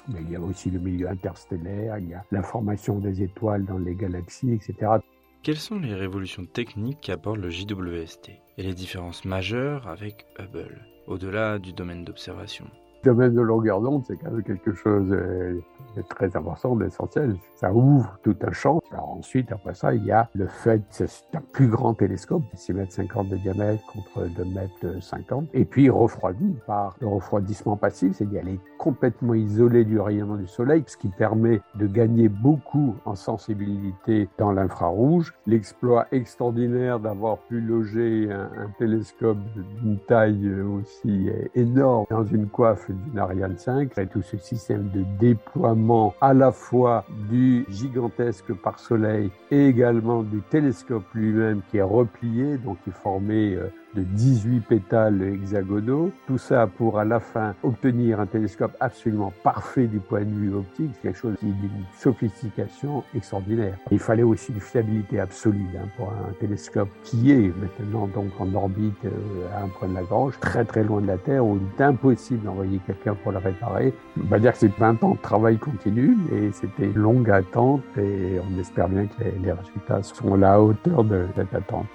[0.09, 3.65] Mais il y a aussi le milieu interstellaire, il y a la formation des étoiles
[3.65, 4.97] dans les galaxies, etc.
[5.43, 11.59] Quelles sont les révolutions techniques qu'apporte le JWST et les différences majeures avec Hubble, au-delà
[11.59, 12.65] du domaine d'observation?
[13.07, 17.35] Domaine de longueur d'onde, c'est quand même quelque chose de très important, d'essentiel.
[17.55, 18.81] Ça ouvre tout un champ.
[18.91, 22.43] Alors ensuite, après ça, il y a le fait que c'est un plus grand télescope,
[22.53, 27.77] 6 mètres 50 de diamètre contre 2 mètres 50, et puis refroidi par le refroidissement
[27.77, 32.27] passif, c'est-à-dire elle est complètement isolée du rayonnement du soleil, ce qui permet de gagner
[32.29, 35.33] beaucoup en sensibilité dans l'infrarouge.
[35.45, 42.89] L'exploit extraordinaire d'avoir pu loger un, un télescope d'une taille aussi énorme dans une coiffe
[43.05, 48.79] d'une Ariane 5 et tout ce système de déploiement à la fois du gigantesque par
[48.79, 54.03] soleil et également du télescope lui-même qui est replié, donc qui est formé euh, de
[54.03, 56.11] 18 pétales hexagonaux.
[56.27, 60.53] Tout ça pour à la fin obtenir un télescope absolument parfait du point de vue
[60.53, 61.55] optique, c'est quelque chose d'une
[61.97, 63.75] sophistication extraordinaire.
[63.91, 68.53] Il fallait aussi une fiabilité absolue hein, pour un télescope qui est maintenant donc en
[68.53, 69.09] orbite euh,
[69.55, 72.43] à un point de Lagrange, très très loin de la Terre, où il est impossible
[72.43, 73.93] d'envoyer quelqu'un pour le réparer.
[74.21, 78.39] On va dire que c'est 20 ans de travail continu et c'était longue attente et
[78.39, 81.87] on espère bien que les, les résultats sont à la hauteur de cette attente.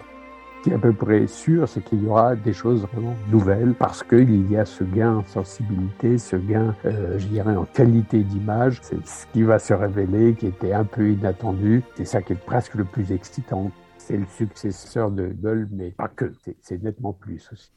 [0.62, 3.75] Ce qui est à peu près sûr, c'est qu'il y aura des choses vraiment nouvelles
[3.75, 8.22] parce qu'il y a ce gain en sensibilité, ce gain, euh, je dirais, en qualité
[8.22, 8.79] d'image.
[8.81, 11.83] C'est ce qui va se révéler, qui était un peu inattendu.
[11.96, 13.72] C'est ça qui est presque le plus excitant.
[13.98, 16.33] C'est le successeur de Hubble, mais pas que.
[16.61, 17.72] C'est nettement plus aussi.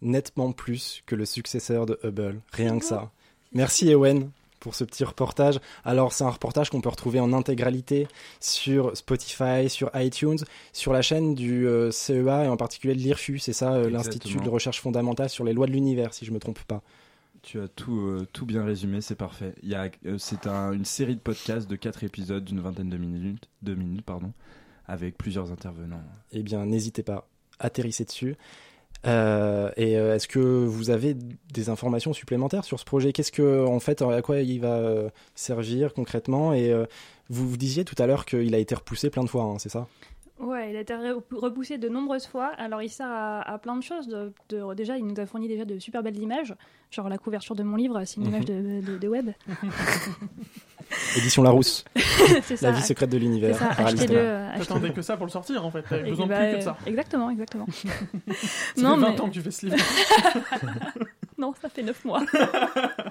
[0.00, 2.38] Nettement plus que le successeur de Hubble.
[2.52, 3.10] Rien que ça.
[3.52, 5.58] Merci Ewen pour ce petit reportage.
[5.84, 8.08] Alors c'est un reportage qu'on peut retrouver en intégralité
[8.40, 10.38] sur Spotify, sur iTunes,
[10.72, 14.38] sur la chaîne du euh, CEA et en particulier de l'IRFU, c'est ça, euh, l'Institut
[14.38, 16.82] de recherche fondamentale sur les lois de l'univers, si je me trompe pas.
[17.42, 19.54] Tu as tout, euh, tout bien résumé, c'est parfait.
[20.18, 24.04] C'est un, une série de podcasts de 4 épisodes d'une vingtaine de minutes, de minutes
[24.04, 24.32] pardon,
[24.86, 26.02] avec plusieurs intervenants.
[26.32, 27.28] Eh bien, n'hésitez pas,
[27.60, 28.36] atterrissez dessus.
[29.06, 33.12] Euh, et euh, est-ce que vous avez des informations supplémentaires sur ce projet?
[33.12, 36.52] Qu'est-ce que, en fait, à quoi il va euh, servir concrètement?
[36.52, 36.72] Et
[37.28, 39.68] vous, vous disiez tout à l'heure qu'il a été repoussé plein de fois, hein, c'est
[39.68, 39.86] ça?
[40.38, 40.94] Ouais, il a été
[41.32, 42.52] repoussé de nombreuses fois.
[42.58, 44.06] Alors, il sert à, plein de choses.
[44.06, 46.54] De, déjà, il nous a fourni déjà de super belles images.
[46.90, 49.30] Genre, la couverture de mon livre, c'est une image de, de, de web.
[51.16, 51.84] Édition Larousse.
[52.62, 53.58] La vie secrète de l'univers.
[53.58, 55.82] T'attendais que ça pour le sortir, en fait.
[55.82, 56.76] T'avais besoin de plus que ça.
[56.86, 57.66] Exactement, exactement.
[57.72, 57.88] ça
[58.82, 59.76] non, fait 20 ans que tu fais ce livre.
[61.38, 62.22] non, ça fait 9 mois.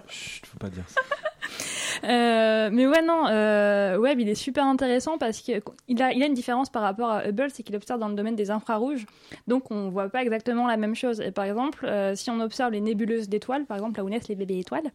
[0.08, 1.02] Chut, faut pas dire ça.
[2.04, 6.26] Euh, mais ouais, non, euh, Webb, il est super intéressant parce qu'il a, il a
[6.26, 9.06] une différence par rapport à Hubble, c'est qu'il observe dans le domaine des infrarouges.
[9.48, 11.22] Donc, on voit pas exactement la même chose.
[11.22, 14.28] Et par exemple, euh, si on observe les nébuleuses d'étoiles, par exemple, là où naissent
[14.28, 14.92] les bébés étoiles,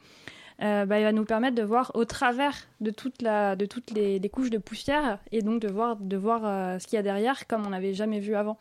[0.62, 4.58] euh, bah, il va nous permettre de voir au travers de, toutes les, couches de
[4.58, 8.20] poussière et donc de voir, euh, ce qu'il y a derrière comme on n'avait jamais
[8.20, 8.58] vu avant.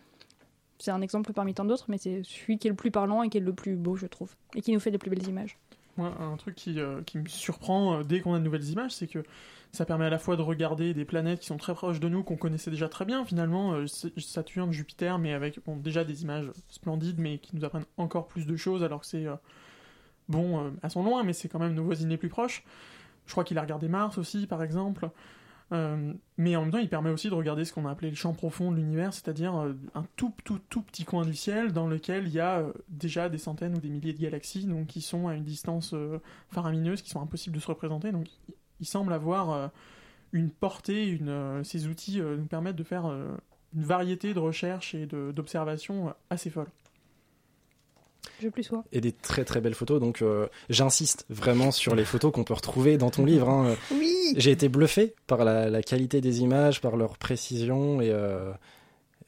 [0.79, 3.29] C'est un exemple parmi tant d'autres, mais c'est celui qui est le plus parlant et
[3.29, 5.59] qui est le plus beau, je trouve, et qui nous fait les plus belles images.
[5.97, 9.23] Moi, un truc qui, euh, me surprend dès qu'on a de nouvelles images, c'est que
[9.71, 12.23] ça permet à la fois de regarder des planètes qui sont très proches de nous,
[12.23, 13.75] qu'on connaissait déjà très bien finalement,
[14.17, 18.55] Saturne, Jupiter, mais avec déjà des images splendides, mais qui nous apprennent encore plus de
[18.55, 19.27] choses, alors que c'est
[20.31, 22.63] bon, euh, à son loin, mais c'est quand même nos voisines les plus proches.
[23.27, 25.09] Je crois qu'il a regardé Mars aussi, par exemple.
[25.73, 28.15] Euh, mais en même temps, il permet aussi de regarder ce qu'on a appelé le
[28.15, 31.87] champ profond de l'univers, c'est-à-dire euh, un tout, tout, tout petit coin du ciel dans
[31.87, 35.27] lequel il y a déjà des centaines ou des milliers de galaxies, donc qui sont
[35.27, 35.95] à une distance
[36.49, 38.11] faramineuse, qui sont impossibles de se représenter.
[38.11, 38.27] Donc,
[38.81, 39.71] il semble avoir
[40.33, 41.21] une portée,
[41.63, 46.71] ces outils nous permettent de faire une variété de recherches et d'observations assez folles.
[48.41, 48.83] Je plus sois.
[48.91, 49.99] Et des très très belles photos.
[49.99, 53.49] Donc euh, j'insiste vraiment sur les photos qu'on peut retrouver dans ton livre.
[53.49, 53.75] Hein.
[53.91, 54.33] Oui.
[54.37, 58.11] J'ai été bluffé par la, qualité des images, par leur précision et.
[58.11, 58.51] Euh,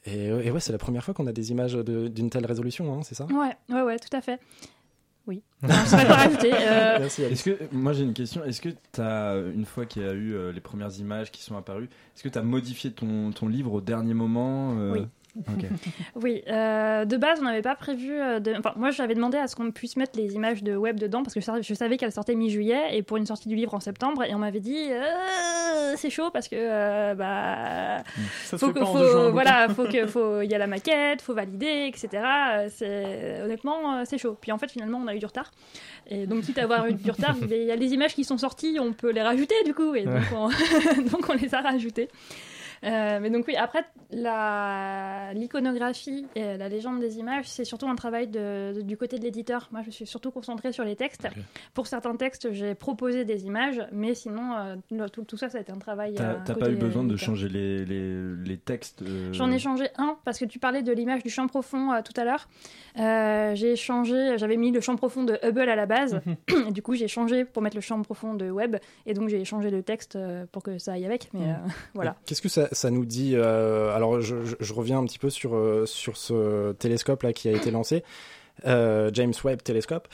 [0.06, 3.14] et, ouais, c'est la première fois qu'on a des images d'une telle résolution, hein, c'est
[3.14, 3.24] ça?
[3.24, 4.38] Ouais, ouais, ouais, tout à fait.
[5.26, 5.42] Oui.
[5.62, 6.52] je ne pas rajouter.
[6.52, 6.98] Euh.
[7.00, 7.22] Merci.
[7.22, 8.44] Est-ce que moi j'ai une question.
[8.44, 11.56] Est-ce que tu as une fois qu'il y a eu les premières images qui sont
[11.56, 15.06] apparues, est-ce que tu as modifié ton, ton, livre au dernier moment Oui.
[16.14, 18.12] oui, euh, de base, on n'avait pas prévu.
[18.12, 18.54] Euh, de...
[18.56, 21.34] Enfin, moi, j'avais demandé à ce qu'on puisse mettre les images de web dedans parce
[21.34, 24.22] que je savais qu'elle sortait mi-juillet et pour une sortie du livre en septembre.
[24.24, 28.04] Et on m'avait dit euh, c'est chaud parce que bah
[28.44, 31.86] Ça faut que faut, voilà, faut que faut il y a la maquette, faut valider,
[31.88, 32.22] etc.
[32.70, 34.36] C'est honnêtement c'est chaud.
[34.40, 35.50] Puis en fait, finalement, on a eu du retard.
[36.06, 38.38] Et donc, quitte à avoir eu du retard, il y a les images qui sont
[38.38, 39.94] sorties, on peut les rajouter du coup.
[39.94, 40.48] Et donc, on...
[41.10, 42.08] donc on les a rajoutées.
[42.84, 43.84] Euh, mais donc oui, après,
[45.34, 49.68] l'iconographie et la légende des images, c'est surtout un travail de, du côté de l'éditeur.
[49.72, 51.26] Moi, je suis surtout concentrée sur les textes.
[51.72, 55.60] Pour certains textes, j'ai proposé des images, mais sinon, euh, tout, tout, ça, ça a
[55.62, 56.14] été un travail.
[56.14, 60.16] T'as euh, pas eu besoin de changer les, les, les textes J'en ai changé un,
[60.24, 62.48] parce que tu parlais de l'image du champ profond tout à l'heure.
[63.56, 66.20] j'ai changé, j'avais mis le champ profond de Hubble à la base,
[66.68, 69.44] et du coup, j'ai changé pour mettre le champ profond de Webb, et donc j'ai
[69.44, 70.18] changé le texte
[70.52, 71.54] pour que ça aille avec, mais
[71.94, 72.16] voilà.
[72.26, 73.32] Qu'est-ce que ça, ça nous dit.
[73.34, 74.34] Euh, alors, je,
[74.72, 78.02] reviens un petit peu sur, euh, sur ce télescope là qui a été lancé,
[78.66, 80.08] euh, James Webb Telescope.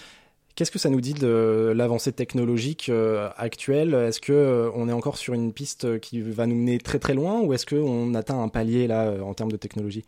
[0.57, 2.91] Qu'est-ce que ça nous dit de l'avancée technologique
[3.37, 3.95] actuelle?
[3.95, 7.41] Est-ce que on est encore sur une piste qui va nous mener très très loin,
[7.41, 10.05] ou est-ce qu'on atteint un palier là en termes de technologie?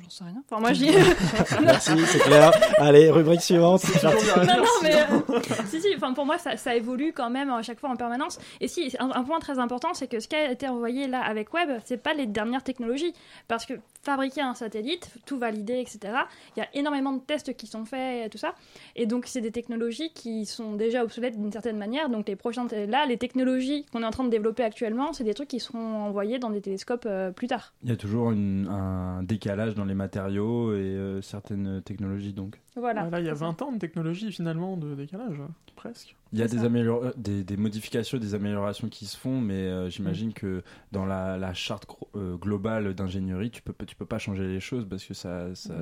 [0.00, 0.42] J'en sais rien.
[0.50, 0.86] Enfin, moi, j'y.
[1.62, 2.50] Merci, c'est clair.
[2.78, 3.82] Allez, rubrique suivante.
[4.02, 4.94] non, non, mais.
[4.94, 7.96] Euh, si, si, enfin, pour moi, ça, ça, évolue quand même à chaque fois en
[7.96, 8.38] permanence.
[8.62, 11.52] Et si, un, point très important, c'est que ce qui a été envoyé là avec
[11.52, 13.12] Web, c'est pas les dernières technologies.
[13.48, 16.14] Parce que fabriquer un satellite, tout valider, etc.,
[16.56, 18.54] il y a énormément de tests qui sont faits et tout ça.
[18.96, 22.08] Et donc, c'est des technologies qui sont déjà obsolètes d'une certaine manière.
[22.08, 22.68] Donc, les prochaines.
[22.88, 26.04] Là, les technologies qu'on est en train de développer actuellement, c'est des trucs qui seront
[26.06, 27.74] envoyés dans des télescopes euh, plus tard.
[27.82, 32.60] Il y a toujours une, un décalage dans les matériaux et euh, certaines technologies donc.
[32.76, 33.08] Voilà.
[33.10, 35.36] Là, il y a 20 ans de technologie finalement de décalage,
[35.76, 36.16] presque.
[36.34, 39.52] Il y a des, amélior- euh, des, des modifications, des améliorations qui se font, mais
[39.52, 44.06] euh, j'imagine que dans la, la charte gro- euh, globale d'ingénierie, tu peux, tu peux
[44.06, 45.54] pas changer les choses parce que ça.
[45.54, 45.74] ça...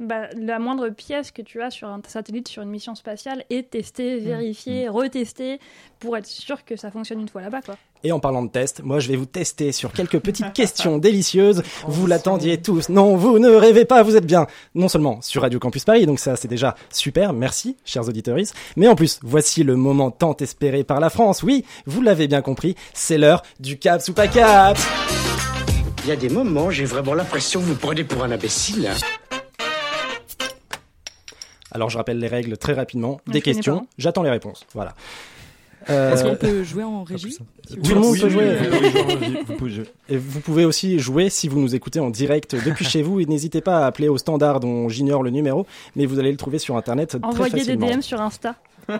[0.00, 3.70] Bah, la moindre pièce que tu as sur un satellite, sur une mission spatiale, est
[3.70, 5.60] testée, vérifiée, retestée
[6.00, 7.62] pour être sûr que ça fonctionne une fois là-bas.
[7.62, 7.76] Quoi.
[8.02, 11.62] Et en parlant de test, moi je vais vous tester sur quelques petites questions délicieuses.
[11.86, 12.88] Vous l'attendiez tous.
[12.88, 14.48] Non, vous ne rêvez pas, vous êtes bien.
[14.74, 18.36] Non seulement sur Radio Campus Paris, donc ça c'est déjà super, merci, chers auditeurs.
[18.76, 21.42] Mais en plus, voici le moment tant espéré par la France.
[21.42, 24.86] Oui, vous l'avez bien compris, c'est l'heure du Caps ou pas Caps.
[26.04, 28.90] Il y a des moments, j'ai vraiment l'impression que vous prenez pour un imbécile.
[31.70, 33.20] Alors je rappelle les règles très rapidement.
[33.26, 34.66] Des questions, j'attends les réponses.
[34.74, 34.94] Voilà.
[35.90, 37.36] Euh, Est-ce qu'on peut jouer en régie
[37.82, 38.56] Tout le monde Oui, peut jouer.
[39.20, 39.36] oui.
[39.46, 39.84] Vous pouvez jouer.
[40.08, 43.20] Et vous pouvez aussi jouer si vous nous écoutez en direct depuis chez vous.
[43.20, 45.66] Et n'hésitez pas à appeler au standard dont j'ignore le numéro,
[45.96, 47.86] mais vous allez le trouver sur internet très Envoyer des facilement.
[47.96, 48.54] DM sur Insta.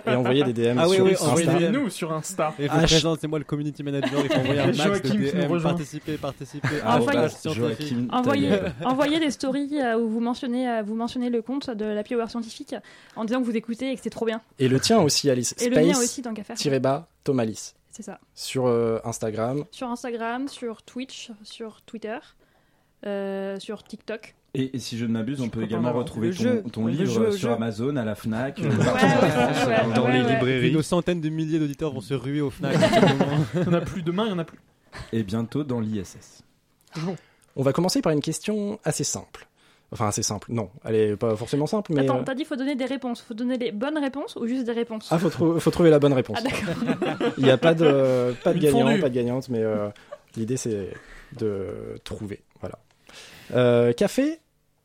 [0.06, 1.26] Et envoyer des DM Ah oui, sur oui, Insta.
[1.30, 2.54] Envoyez-nous sur Insta.
[2.58, 5.02] Et vous H- présente, c'est moi le community manager, il faut envoyer un max Joachim
[5.02, 5.70] de qui nous DM, rejoint.
[5.70, 7.28] participer, participer, Ah, Envoyez-.
[7.54, 11.84] Joachim Envoyez, envoyez des stories euh, où vous mentionnez, euh, vous mentionnez le compte de
[11.84, 12.74] la Power Scientifique
[13.16, 14.40] en disant que vous écoutez et que c'est trop bien.
[14.58, 15.54] Et le tien aussi, Alice.
[15.60, 16.56] Et le mien aussi, tant qu'à faire.
[16.56, 17.74] Tiré bas, Thomalis.
[17.90, 18.18] C'est ça.
[18.34, 19.64] Sur euh, Instagram.
[19.70, 22.16] Sur Instagram, sur Twitch, sur Twitter,
[23.06, 24.34] euh, sur TikTok.
[24.54, 26.62] Et, et si je ne m'abuse, on peut également retrouver ton, jeu.
[26.90, 27.54] livre sur jeu.
[27.54, 30.18] Amazon, à la Fnac, Ouais, partout en ouais, France, ouais, dans ouais, les.
[30.18, 30.72] Et librairies.
[30.72, 32.76] nos centaines de milliers d'auditeurs vont se ruer au Fnac.
[33.54, 34.58] Il y en a plus demain, il y en a plus.
[35.12, 36.42] Et bientôt dans l'ISS.
[37.56, 39.46] On va commencer par une question assez simple.
[39.90, 40.48] Enfin, assez simple.
[40.52, 42.00] Non, elle est pas forcément simple, mais.
[42.02, 43.20] Attends, euh, t'as dit faut donner des réponses.
[43.22, 45.98] Faut donner les bonnes réponses ou juste des réponses Ah, faut, trou- faut trouver la
[45.98, 46.38] bonne réponse.
[46.40, 47.32] Ah, d'accord.
[47.38, 49.00] Il n'y a pas de, pas de Une gagnant, fondue.
[49.00, 49.88] pas de gagnante, mais euh,
[50.36, 50.88] l'idée c'est
[51.38, 52.40] de trouver.
[52.60, 52.78] Voilà.
[53.54, 54.40] Euh, fait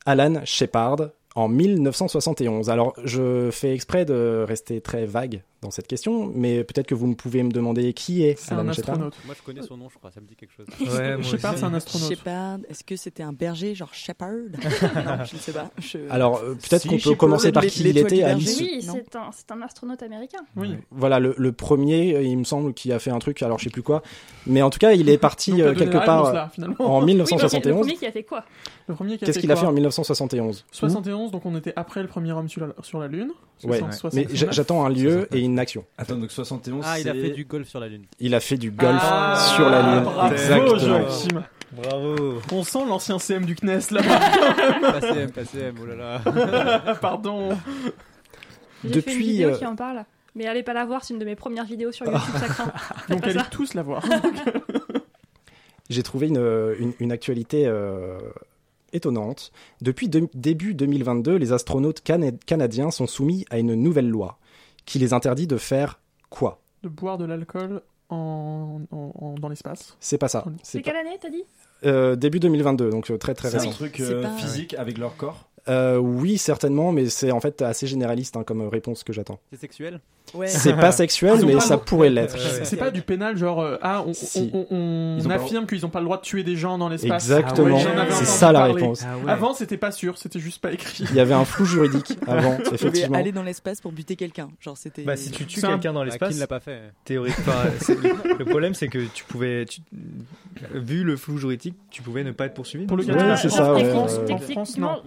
[0.07, 6.31] Alan Shepard en 1971 Alors, je fais exprès de rester très vague dans cette question,
[6.35, 8.89] mais peut-être que vous me pouvez me demander qui est C'est Alan un Shepard.
[8.93, 9.15] astronaute.
[9.25, 10.67] Moi je connais son nom, je crois, ça me dit quelque chose.
[10.79, 12.09] Ouais, Shepard, c'est un astronaute.
[12.09, 15.71] Shepard, est-ce que c'était un berger, genre Shepard Non, je ne sais pas.
[15.79, 18.21] Je- Alors, euh, peut-être Si, qu'on peut Shepard, commencer par qui il était.
[18.23, 18.59] Alice.
[18.59, 20.39] Oui, c'est un, c'est un astronaute américain.
[20.55, 20.75] Oui.
[20.91, 23.63] Voilà, le, le premier, euh, il me semble, qui a fait un truc, alors je
[23.63, 24.03] sais plus quoi,
[24.45, 27.13] mais en tout cas, il est parti Donc, euh, quelque part là, en Oui, mais
[27.13, 27.79] le 1971.
[27.79, 28.43] premier qui a fait quoi?
[28.87, 29.73] Le premier qui Qu'est-ce qu'il a fait en quoi?
[29.73, 33.31] 1971 Où 71, donc on était après le premier homme sur la, sur la Lune.
[33.63, 34.13] Ouais, 1969.
[34.29, 35.83] mais j'a- j'attends un lieu et une action.
[35.97, 38.05] Attends, donc 71, Ah, il a fait du golf sur la Lune.
[38.19, 40.03] Il a fait du golf Ah, sur la Lune.
[40.03, 40.77] bravo, Exactement.
[40.77, 41.43] Joachim.
[41.73, 42.39] Bravo.
[42.53, 44.19] On sent l'ancien CM du CNES là-bas.
[44.91, 46.95] Pas CM, pas CM, oh là là.
[47.01, 47.49] Pardon.
[47.49, 50.05] J'ai fait une Depuis, vidéo euh, qui en parle.
[50.35, 52.71] Mais allez pas la voir, c'est une de mes premières vidéos sur YouTube, ça craint.
[53.09, 53.47] Donc allez ça.
[53.49, 54.03] tous la voir.
[55.89, 58.17] J'ai trouvé une, une, une actualité euh,
[58.91, 59.51] étonnante.
[59.81, 64.37] Depuis de- début 2022, les astronautes cana- canadiens sont soumis à une nouvelle loi
[64.87, 65.99] qui les interdit de faire
[66.31, 69.95] quoi De boire de l'alcool en, en- en- dans l'espace.
[69.99, 70.45] C'est pas ça.
[70.63, 71.43] C'est quelle année, t'as dit
[71.85, 73.71] Euh, début 2022, donc euh, très très C'est un récent.
[73.71, 75.49] truc C'est euh, pas- physique avec leur corps?
[75.67, 79.39] Euh, oui, certainement, mais c'est en fait assez généraliste hein, comme réponse que j'attends.
[79.51, 79.99] C'est sexuel?
[80.37, 80.47] Ouais.
[80.47, 82.37] C'est pas sexuel, mais pas ça le- pourrait l'être.
[82.63, 84.49] C'est pas du pénal, genre, euh, ah, on, Si.
[84.53, 86.43] on- on- Ils on ont pas le affirme qu'ils ont pas le droit de tuer
[86.43, 87.23] des gens dans l'espace.
[87.23, 88.73] Exactement, Ah ouais, c'est ça la parler.
[88.75, 89.03] réponse.
[89.05, 89.31] Ah ouais.
[89.31, 91.05] Avant, c'était pas sûr, c'était juste pas écrit.
[91.09, 93.17] Il y avait un flou juridique avant, effectivement.
[93.17, 94.49] aller dans l'espace pour buter quelqu'un.
[94.59, 95.03] Genre, c'était.
[95.03, 97.97] Bah, si tu tues quelqu'un dans Bah, l'espace, Qui ne l'a pas fait théoriquement, c'est-
[98.37, 99.81] le, problème c'est que tu pouvais, tu-
[100.73, 102.85] vu le flou juridique, tu pouvais ne pas être poursuivi.
[102.85, 103.73] Pour le cas- Ouais, c'est ça,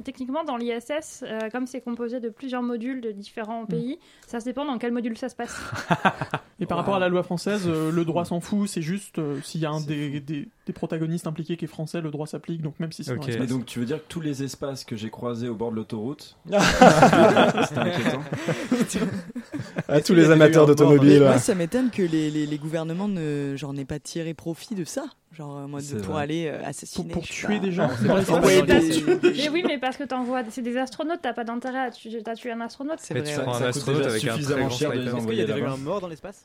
[0.04, 4.44] techniquement- dans l'ISS, euh, comme c'est composé de plusieurs modules de différents pays, ça se
[4.44, 5.56] dépend dans quel module ça se passe.
[6.58, 9.40] Et par rapport à la loi française, euh, le droit s'en fout, c'est juste euh,
[9.42, 12.60] s'il y a un des, des, des protagonistes impliqués qui est français, le droit s'applique,
[12.62, 13.28] donc même si c'est dans Ok.
[13.28, 13.48] l'espace.
[13.48, 15.76] Mais donc tu veux dire que tous les espaces que j'ai croisés au bord de
[15.76, 18.20] l'autoroute, c'était inquiétant.
[19.88, 21.20] À tous les amateurs d'automobile.
[21.20, 24.84] moi, ça m'étonne que les, les, les gouvernements ne, genre, n'aient pas tiré profit de
[24.84, 25.04] ça.
[25.40, 26.22] Genre, en mode pour vrai.
[26.22, 27.12] aller euh, assassiner.
[27.12, 27.64] Pour- tuer pas.
[27.64, 27.88] des gens,
[28.28, 28.62] envoyer
[29.22, 32.60] Mais oui, mais parce que t'envoies, c'est des astronautes, t'as pas d'intérêt à tuer, un
[32.60, 32.98] astronaute.
[33.00, 33.32] C'est Mais vrai.
[33.34, 35.00] tu prends un astronaute avec un très suffisamment grand cher de les.
[35.00, 36.44] Est-ce qu'il y a envoyer déjà eu un mort dans l'espace?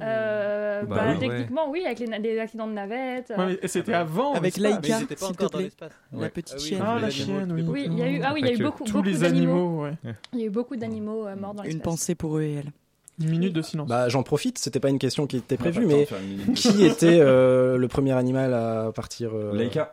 [0.00, 1.18] Euh, Bah bah, oui, ouais.
[1.28, 3.32] techniquement, oui, avec les, accidents de navette.
[3.32, 3.36] euh.
[3.36, 4.34] Ouais, mais c'était avant.
[4.34, 5.70] Avec pas s'il te plaît.
[6.12, 6.82] La petite Ah chienne.
[6.86, 7.62] Ah, la chienne, oui.
[7.66, 9.18] Oui, il y a eu, ah oui, il y a eu beaucoup, Tous beaucoup les
[9.18, 9.52] d'animaux.
[9.52, 10.14] animaux, ouais.
[10.32, 11.82] Il y a eu beaucoup d'animaux euh, morts dans Une l'espace.
[11.84, 12.72] pensée pour eux et elle.
[13.20, 13.88] Une minute de silence.
[13.88, 16.06] Bah, j'en profite, c'était pas une question qui était prévue, mais
[16.54, 19.90] qui était euh, le premier animal à partir euh, Laika,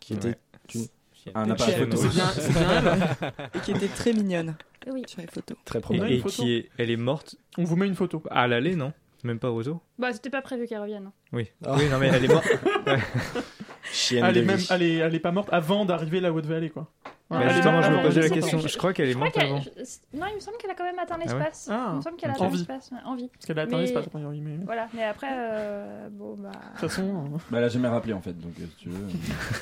[0.00, 0.34] Qui était
[0.74, 0.86] une
[1.34, 1.90] un appareil chienne.
[1.90, 2.02] photo.
[2.02, 2.98] C'est bien, c'est bien.
[3.54, 4.54] Et qui était très mignonne
[4.92, 5.02] Oui.
[5.06, 5.56] sur les photos.
[5.64, 6.10] très Et, probable.
[6.12, 6.30] et photo.
[6.42, 8.22] qui est, elle est morte On vous met une photo.
[8.30, 8.92] à l'aller, non?
[9.24, 11.10] Même pas Ozo Bah, c'était pas prévu qu'elle revienne.
[11.32, 11.48] Oui.
[11.64, 11.74] Ah.
[11.78, 12.46] Oui, non, mais elle est morte.
[12.86, 12.98] Ouais.
[13.92, 16.38] Chienne Elle de est, même, elle, est, elle est pas morte avant d'arriver là où
[16.38, 16.88] elle devait aller, quoi.
[17.30, 18.58] Bah, Elle est justement, je me posais la question.
[18.58, 19.60] Je crois qu'elle est morte avant.
[19.60, 19.70] je-
[20.18, 21.68] Non, il me semble qu'elle a quand même atteint ouais l'espace.
[21.70, 22.56] Ah, il me semble qu'elle a atteint En vie.
[22.58, 22.90] l'espace.
[22.92, 23.28] ouais, En vie.
[23.32, 24.20] Parce qu'elle a atteint Mais- l'espace, mais...
[24.58, 26.50] De Voilà, mais après, euh, bon, bah.
[26.72, 29.06] toute façon, euh, Bah, elle a jamais rappelé en fait, donc euh, si tu veux.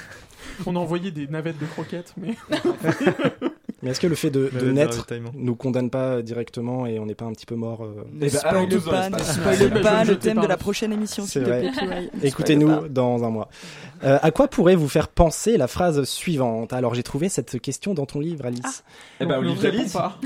[0.66, 2.34] on a envoyé des navettes de croquettes, mais...
[3.82, 7.24] Mais est-ce que le fait de, naître nous condamne pas directement et on n'est pas
[7.24, 10.40] un petit peu mort euh, Ne Eh ben, spoil alors, pas, pas Je le thème
[10.40, 11.70] de la prochaine émission, C'est vrai.
[12.22, 13.48] Écoutez-nous dans un mois.
[14.04, 16.72] Euh, à quoi pourrait vous faire penser la phrase suivante?
[16.72, 18.84] Alors j'ai trouvé cette question dans ton livre, Alice.
[19.20, 19.92] Eh ben, on Alice.
[19.92, 20.18] pas.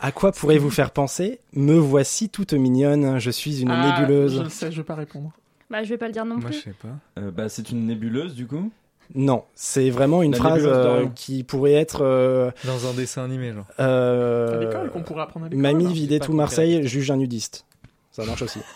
[0.00, 1.40] À quoi pourrait vous faire penser?
[1.54, 4.42] Me voici toute mignonne, je suis une Ah, nébuleuse.
[4.44, 5.32] Je sais, je vais pas répondre.
[5.70, 6.62] Bah, je vais pas le dire non Moi, je plus.
[6.62, 7.20] sais pas.
[7.20, 8.70] Euh, bah, c'est une nébuleuse du coup.
[9.14, 13.52] Non, c'est vraiment une La phrase euh, qui pourrait être euh, Dans un dessin animé,
[13.52, 13.66] genre.
[13.80, 15.62] euh, À l'école, qu'on pourrait apprendre à l'école.
[15.62, 15.90] Mamie là.
[15.90, 16.36] vidait tout concret.
[16.36, 17.66] Marseille, juge un nudiste.
[18.12, 18.60] Ça marche aussi.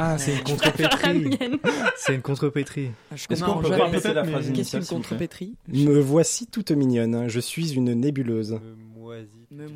[0.00, 1.38] Ah, c'est une contrepétrie.
[1.96, 2.90] C'est une contrepétrie.
[3.10, 7.24] Ah, Est-ce qu'on peut répéter la phrase Qu'est-ce initiale, qu'une contrepétrie Me voici toute mignonne,
[7.26, 8.60] je suis une nébuleuse.
[9.50, 9.66] Me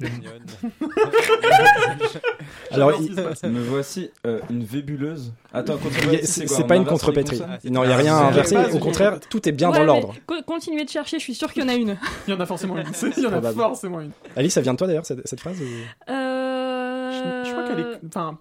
[2.70, 3.14] Alors, il-.
[3.50, 5.32] Me voici euh, une vébuleuse.
[5.52, 5.78] Attends,
[6.24, 7.40] c'est pas une contrepétrie.
[7.70, 8.56] Non, il n'y a rien à inverser.
[8.72, 10.14] Au contraire, tout est bien Ouais, dans l'ordre.
[10.26, 11.96] co- Continuez de chercher, je suis sûre qu'il y en a une.
[12.28, 12.86] Il y en a forcément une.
[13.16, 13.56] Il y en a Probable.
[13.58, 14.10] forcément une.
[14.36, 17.42] Alice, ça vient de toi d'ailleurs, cette, cette phrase ou- Euh...
[17.44, 18.00] Je, je crois qu'elle est.
[18.08, 18.38] Enfin,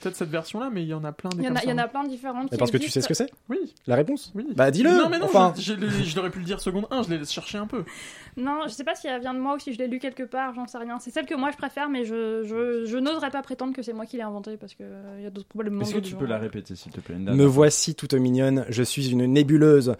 [0.00, 1.72] peut-être cette version-là, mais il y en a plein Il y en a, il y
[1.72, 1.82] en ça.
[1.82, 2.50] a plein de différentes.
[2.52, 3.30] Mais parce que tu sais ce que c'est?
[3.48, 4.32] Oui, La réponse?
[4.34, 4.46] Oui.
[4.56, 6.86] Bah dis-le Non, mais non, Enfin, je, je l'ai- je l'aurais pu le dire seconde
[6.90, 7.84] 1, je l'ai cherché un peu.
[8.36, 10.22] Non, je sais pas si elle vient de moi ou si je l'ai lu quelque
[10.22, 11.00] part, j'en sais rien.
[11.00, 13.92] C'est celle que moi je préfère, mais je, je, je n'oserais pas prétendre que c'est
[13.92, 14.86] moi qui l'ai inventée parce qu'il
[15.20, 15.80] y a d'autres problèmes.
[15.82, 18.82] Est-ce que tu peux la répéter s'il te plaît une me voici toute mignonne, je
[18.84, 19.96] suis une nébuleuse.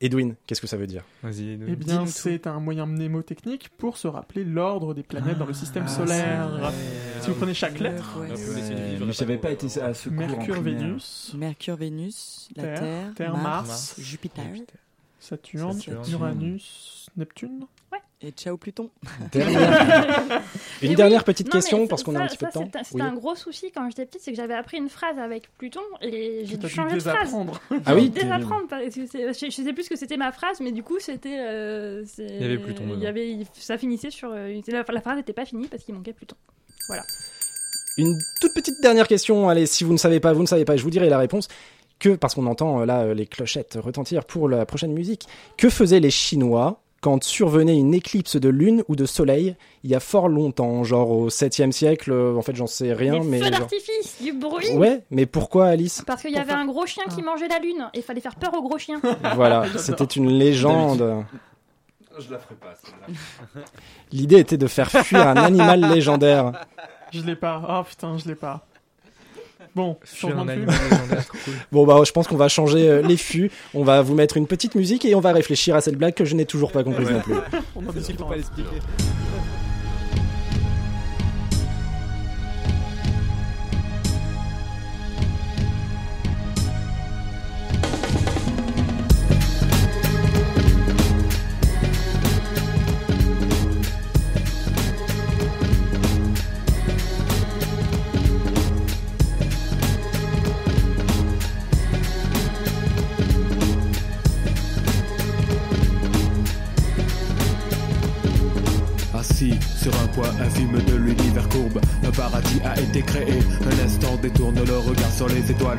[0.00, 4.06] Edwin, qu'est-ce que ça veut dire Vas-y, Eh bien, c'est un moyen mnémotechnique pour se
[4.08, 6.48] rappeler l'ordre des planètes dans le système Ah, solaire.
[6.48, 6.72] vrai.
[7.20, 10.60] Si vous prenez chaque lettre, Ouais, Euh, mais J'avais pas été à ce Mercure.
[10.60, 14.44] Vénus, Mercure, Vénus, la Terre, Terre, Terre, Mars, Mars, Jupiter
[15.18, 16.04] Saturne, Saturne.
[16.12, 17.66] Uranus, Neptune.
[18.22, 18.90] Et ciao Pluton.
[19.32, 20.42] Dernière-
[20.82, 22.68] Et Une oui, dernière petite non, question parce qu'on a un petit peu de temps.
[22.82, 23.02] C'était Oui.
[23.02, 26.42] un gros souci quand j'étais petite, c'est que j'avais appris une phrase avec Pluton et
[26.44, 27.34] j'ai dû changer de phrase.
[27.84, 30.16] Ah oui J'ai dû désapprendre parce que c'est- je, je sais plus ce que c'était
[30.16, 31.36] ma phrase, mais du coup c'était.
[31.38, 34.30] euh, Il y avait Pluton il y avait, ça finissait sur.
[34.32, 36.36] euh, la, la phrase n'était pas finie parce qu'il manquait Pluton.
[37.98, 39.48] Une toute petite dernière question.
[39.48, 41.48] Allez, si vous ne savez pas, vous ne savez pas, je vous dirai la réponse.
[41.98, 45.98] Que, parce qu'on entend euh, là les clochettes retentir pour la prochaine musique, que faisaient
[46.00, 50.28] les Chinois quand survenait une éclipse de lune ou de soleil il y a fort
[50.28, 53.38] longtemps, genre au 7e siècle, euh, en fait j'en sais rien, Des mais...
[53.38, 54.70] feux genre- d'artifice, du bruit.
[54.74, 56.02] Ouais, mais pourquoi Alice?
[56.06, 57.14] Parce qu'il y avait un gros chien Ah.
[57.14, 59.00] qui mangeait la lune et il fallait faire peur au gros chien.
[59.36, 61.24] Voilà, c'était une légende.
[62.18, 63.62] Je la ferai pas celle-là.
[64.10, 66.52] L'idée était de faire fuir un animal légendaire.
[67.12, 67.62] Je l'ai pas.
[67.68, 68.66] Oh putain, je l'ai pas.
[69.76, 70.68] Bon, Fuir changement un de film.
[70.70, 71.54] animal légendaire, trop cool.
[71.70, 74.46] Bon bah je pense qu'on va changer euh, les fûts, on va vous mettre une
[74.46, 77.08] petite musique et on va réfléchir à cette blague que je n'ai toujours pas comprise
[77.08, 77.12] Ouais.
[77.12, 77.34] non plus.
[77.76, 77.82] On
[78.26, 78.70] pas l'expliquer.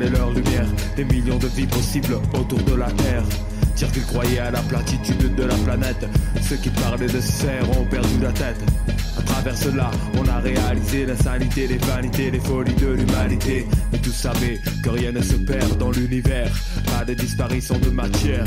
[0.06, 0.66] Leur lumière.
[0.96, 3.24] Des millions de vies possibles autour de la Terre.
[3.76, 6.06] Dire qu'ils croyaient à la platitude de la planète.
[6.42, 8.60] Ceux qui parlaient de serre ont perdu la tête.
[9.16, 13.66] À travers cela, on a réalisé l'insanité, les vanités, les folies de l'humanité.
[13.92, 16.50] Mais tous savaient que rien ne se perd dans l'univers.
[16.86, 18.44] Pas de disparition de matière.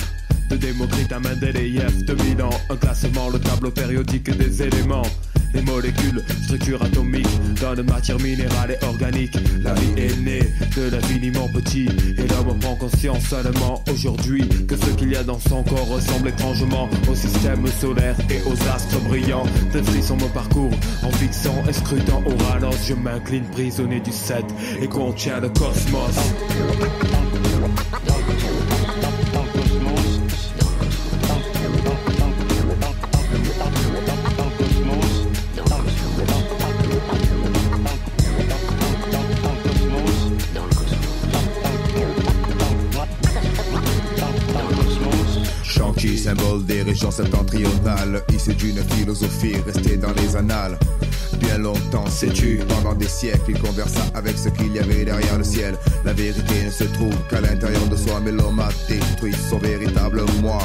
[0.49, 5.08] De Démocrite à Mendeleïev, 2000 ans, un classement, le tableau périodique des éléments.
[5.54, 7.28] Les molécules, structure atomique,
[7.62, 9.38] dans de matière minérale et organique.
[9.64, 11.88] La vie est née de l'infiniment petit,
[12.18, 16.30] et l'homme prend conscience seulement aujourd'hui que ce qu'il y a dans son corps ressemble
[16.30, 19.45] étrangement au système solaire et aux astres brillants.
[19.74, 22.78] Des frissons me parcourent en fixant et scrutant au ralenti.
[22.88, 24.43] Je m'incline prisonnier du 7
[24.82, 26.18] et contiens le cosmos.
[48.12, 50.78] Septentrionale, issue d'une philosophie restée dans les annales.
[51.39, 55.43] Bien longtemps, sais-tu, pendant des siècles, il conversa avec ce qu'il y avait derrière le
[55.43, 55.76] ciel.
[56.03, 60.24] La vérité ne se trouve qu'à l'intérieur de soi, mais l'homme a détruit son véritable
[60.41, 60.59] moi.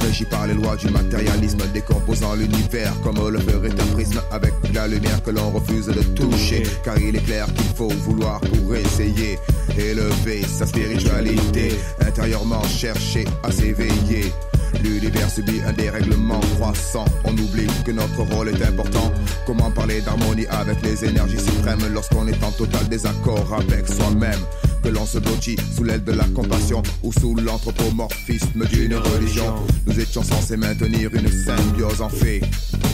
[0.00, 4.86] Régi par les lois du matérialisme, décomposant l'univers comme le ferait un prisme avec la
[4.86, 6.62] lumière que l'on refuse de toucher.
[6.84, 9.38] Car il est clair qu'il faut vouloir pour essayer
[9.76, 14.32] élever sa spiritualité, intérieurement chercher à s'éveiller.
[14.82, 17.04] L'univers subit un dérèglement croissant.
[17.24, 19.12] On oublie que notre rôle est important.
[19.46, 24.40] Comment parler d'harmonie avec les énergies suprêmes lorsqu'on est en total désaccord avec soi-même?
[24.82, 29.54] Que l'on se blottit sous l'aile de la compassion ou sous l'anthropomorphisme d'une religion.
[29.86, 32.40] Nous étions censés maintenir une symbiose en fait.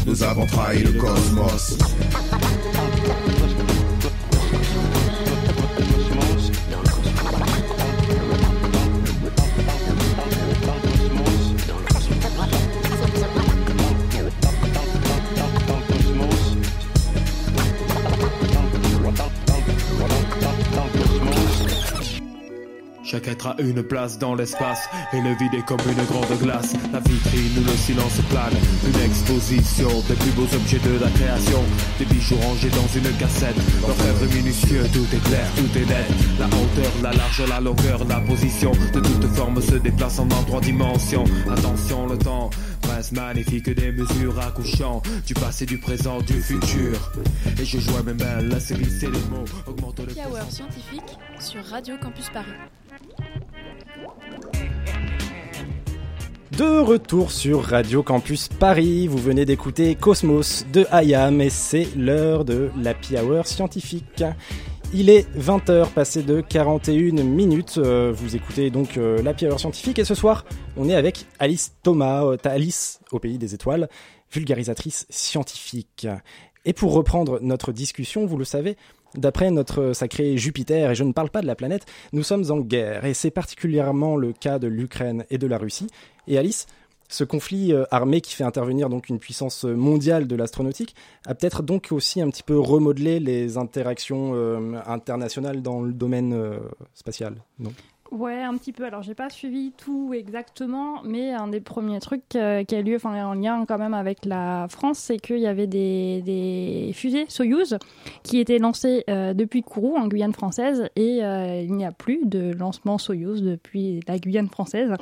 [0.06, 1.76] Nous avons trahi le cosmos.
[23.14, 24.88] Chaque être a une place dans l'espace.
[25.12, 26.74] Et le vide est comme une grande glace.
[26.92, 28.52] La vitrine où le silence plane.
[28.84, 31.62] Une exposition des plus beaux objets de la création.
[32.00, 33.54] Des bijoux rangés dans une cassette.
[33.82, 36.06] L'orfèvre minutieux, tout est clair, tout est net.
[36.40, 38.72] La hauteur, la largeur, la longueur, la position.
[38.92, 41.24] De toute forme se déplaçant dans trois dimensions.
[41.48, 42.50] Attention le temps
[42.82, 47.12] Prince magnifique des mesures accouchant Du passé, du présent, du futur.
[47.60, 51.64] Et je joue à mes mains, laisse glisser les mots Augmente le Hour scientifique sur
[51.64, 52.50] Radio Campus Paris.
[56.58, 62.44] De retour sur Radio Campus Paris, vous venez d'écouter Cosmos de IAM et c'est l'heure
[62.44, 64.22] de l'Happy Hour scientifique.
[64.92, 69.98] Il est 20h passé de 41 minutes, euh, vous écoutez donc euh, l'Happy Hour scientifique
[69.98, 70.44] et ce soir
[70.76, 73.88] on est avec Alice Thomas, euh, Alice au pays des étoiles,
[74.30, 76.06] vulgarisatrice scientifique.
[76.64, 78.76] Et pour reprendre notre discussion, vous le savez,
[79.16, 82.58] D'après notre sacré Jupiter, et je ne parle pas de la planète, nous sommes en
[82.58, 85.86] guerre, et c'est particulièrement le cas de l'Ukraine et de la Russie.
[86.26, 86.66] Et Alice,
[87.08, 90.96] ce conflit euh, armé qui fait intervenir donc une puissance mondiale de l'astronautique
[91.26, 96.32] a peut-être donc aussi un petit peu remodelé les interactions euh, internationales dans le domaine
[96.32, 96.58] euh,
[96.94, 97.72] spatial, non?
[98.14, 98.84] Ouais, un petit peu.
[98.84, 102.94] Alors, j'ai pas suivi tout exactement, mais un des premiers trucs euh, qui a lieu,
[102.94, 107.24] enfin, en lien quand même avec la France, c'est qu'il y avait des, des fusées
[107.28, 107.76] Soyuz
[108.22, 112.24] qui étaient lancées euh, depuis Kourou, en Guyane française, et euh, il n'y a plus
[112.24, 114.92] de lancement Soyuz depuis la Guyane française,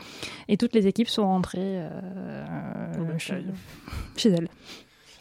[0.49, 1.83] et toutes les équipes sont rentrées
[3.19, 3.45] chez,
[4.17, 4.49] chez elles.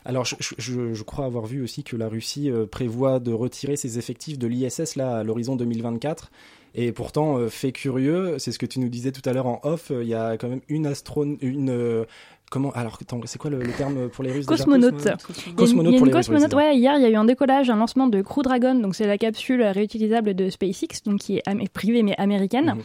[0.06, 4.00] Alors, je, je, je, crois avoir vu aussi que la Russie prévoit de retirer ses
[4.00, 6.32] effectifs de l'ISS là à l'horizon 2024.
[6.74, 9.60] Et pourtant, euh, fait curieux, c'est ce que tu nous disais tout à l'heure en
[9.64, 12.06] off, euh, il y a quand même une astron, une
[12.52, 14.98] comment alors c'est quoi le, le, terme pour les Russes Cosmonaute.
[14.98, 15.18] déjà
[15.56, 15.94] Cosmonaute.
[15.94, 16.54] Il y a pour les cosmonaute.
[16.54, 19.08] ouais, hier il y a eu un décollage, un lancement de Crew Dragon, donc c'est
[19.08, 22.74] la capsule réutilisable de SpaceX, donc qui est privée mais américaine.
[22.76, 22.82] Mhm.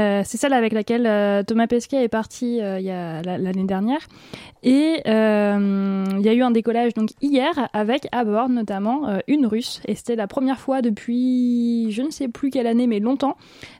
[0.00, 3.38] Euh, c'est celle avec laquelle euh, Thomas Pesquet est parti euh, il y a la-
[3.38, 4.00] l'année dernière.
[4.64, 9.18] Et euh, il y a eu un décollage donc hier avec à bord notamment euh,
[9.28, 9.80] une Russe.
[9.86, 13.36] Et c'était la première fois depuis je ne sais plus quelle année, mais longtemps,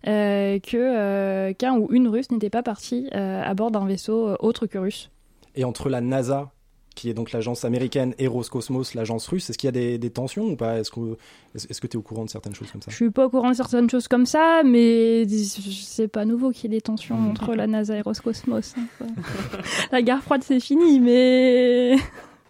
[0.06, 4.36] euh, que euh, qu'un ou une Russe n'était pas parti euh, à bord d'un vaisseau
[4.40, 5.08] autre que russe.
[5.54, 6.50] Et entre la NASA,
[6.94, 10.10] qui est donc l'agence américaine, et Roscosmos, l'agence russe, est-ce qu'il y a des, des
[10.10, 10.78] tensions ou pas?
[10.78, 12.90] Est-ce que tu es au courant de certaines choses comme ça?
[12.90, 16.64] Je suis pas au courant de certaines choses comme ça, mais c'est pas nouveau qu'il
[16.70, 18.74] y ait des tensions entre la NASA et Roscosmos.
[18.78, 19.06] hein,
[19.92, 21.96] la guerre froide c'est fini, mais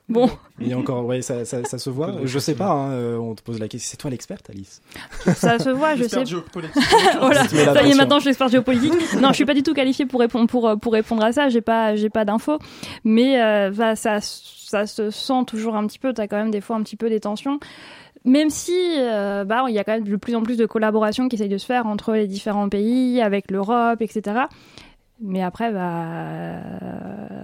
[0.08, 0.30] bon.
[0.60, 2.14] Il y a encore, ouais, ça, ça, ça se voit.
[2.24, 3.90] Je sais pas, hein, euh, on te pose la question.
[3.90, 4.80] C'est toi l'experte, Alice
[5.34, 6.20] Ça se voit, je sais.
[6.20, 6.82] Expert géopolitique.
[7.20, 8.92] voilà, ça y est, maintenant je suis expert géopolitique.
[9.20, 11.48] non, je suis pas du tout qualifiée pour répondre pour euh, pour répondre à ça.
[11.48, 12.58] J'ai pas j'ai pas d'infos,
[13.04, 16.12] mais euh, bah, ça ça se sent toujours un petit peu.
[16.12, 17.58] T'as quand même des fois un petit peu des tensions.
[18.24, 21.28] Même si euh, bah, il y a quand même de plus en plus de collaborations
[21.28, 24.42] qui essayent de se faire entre les différents pays, avec l'Europe, etc.
[25.24, 26.60] Mais après, bah,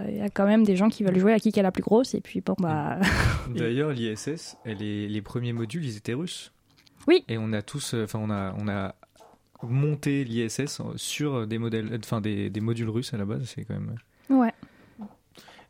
[0.09, 1.71] il y a quand même des gens qui veulent jouer à qui qui est la
[1.71, 2.13] plus grosse.
[2.13, 2.99] Et puis, bon, bah.
[3.55, 6.51] D'ailleurs, l'ISS, elle est- les premiers modules, ils étaient russes.
[7.07, 7.23] Oui.
[7.29, 8.95] Et on a tous, euh, enfin, on a, on a
[9.63, 13.45] monté l'ISS sur des modèles, enfin, des, des modules russes à la base.
[13.55, 13.95] C'est quand même.
[14.29, 14.53] Ouais.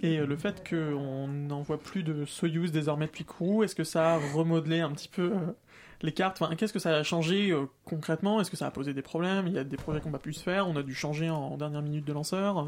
[0.01, 4.13] Et euh, le fait qu'on n'envoie plus de Soyuz désormais depuis Kourou, est-ce que ça
[4.13, 5.37] a remodelé un petit peu euh,
[6.01, 8.39] les cartes, enfin, qu'est-ce que ça a changé euh, concrètement?
[8.39, 9.47] Est-ce que ça a posé des problèmes?
[9.47, 11.29] Il y a des projets qu'on n'a pas pu se faire, on a dû changer
[11.29, 12.67] en, en dernière minute de lanceur?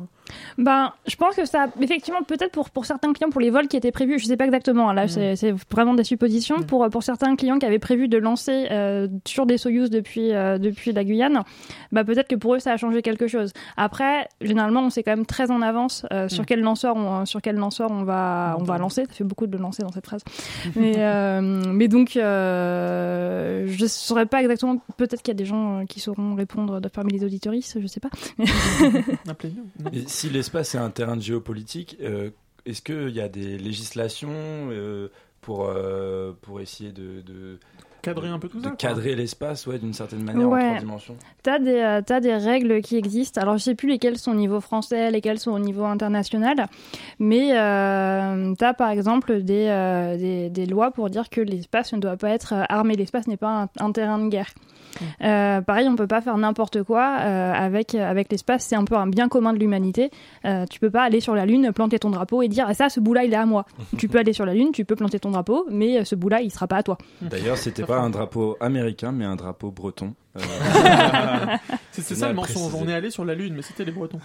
[0.58, 3.78] Ben, je pense que ça, effectivement, peut-être pour, pour certains clients, pour les vols qui
[3.78, 6.62] étaient prévus, je sais pas exactement, hein, là, c'est- c'est vraiment des suppositions.
[6.64, 10.58] Pour, pour certains clients qui avaient prévu de lancer euh, sur des Soyuz depuis, euh,
[10.58, 11.42] depuis la Guyane,
[11.94, 13.54] bah, peut-être que pour eux, ça a changé quelque chose.
[13.78, 16.46] Après, généralement, on sait quand même très en avance euh, sur Mm.
[16.48, 19.06] quel lanceur on, sur quel lanceur on va, on va lancer.
[19.06, 20.24] Ça fait beaucoup de lancer dans cette phrase.
[20.76, 23.01] mais, mais donc, euh,
[23.68, 26.88] je saurais pas exactement, peut-être qu'il y a des gens euh, qui sauront répondre de
[26.88, 28.10] parmi les auditoristes, je sais pas.
[29.94, 32.32] Et si l'espace est un terrain de géopolitique, euh,
[32.66, 35.10] est-ce qu'il y a des législations euh,
[35.42, 37.60] pour, euh, pour essayer de, de
[38.02, 38.78] Cadrer un peu tout de ça, quoi.
[38.78, 40.66] cadrer l'espace, ouais, d'une certaine manière en Ouais.
[40.68, 41.16] trois dimensions.
[41.44, 43.40] T'as des, euh, t'as des règles qui existent.
[43.42, 46.68] Alors, je sais plus lesquelles sont au niveau français, lesquelles sont au niveau international.
[47.20, 52.00] Mais euh, t'as par exemple des, euh, des, des lois pour dire que l'espace ne
[52.00, 52.96] doit pas être euh, armé.
[52.96, 54.50] L'espace n'est pas un, un terrain de guerre.
[55.24, 58.66] Euh, pareil, on peut pas faire n'importe quoi euh, avec, avec l'espace.
[58.66, 60.10] C'est un peu un bien commun de l'humanité.
[60.46, 62.90] Euh, tu peux pas aller sur la Lune, planter ton drapeau et dire ah, ça,
[62.90, 63.66] ce bout-là, il est à moi.
[63.98, 66.52] tu peux aller sur la Lune, tu peux planter ton drapeau, mais ce bout-là, il
[66.52, 66.98] sera pas à toi.
[67.22, 70.14] D'ailleurs, c'était pas un drapeau américain, mais un drapeau breton.
[70.38, 70.40] Euh,
[71.92, 72.74] C'est ça le mensonge.
[72.76, 74.20] On est allé sur la Lune, mais c'était les Bretons.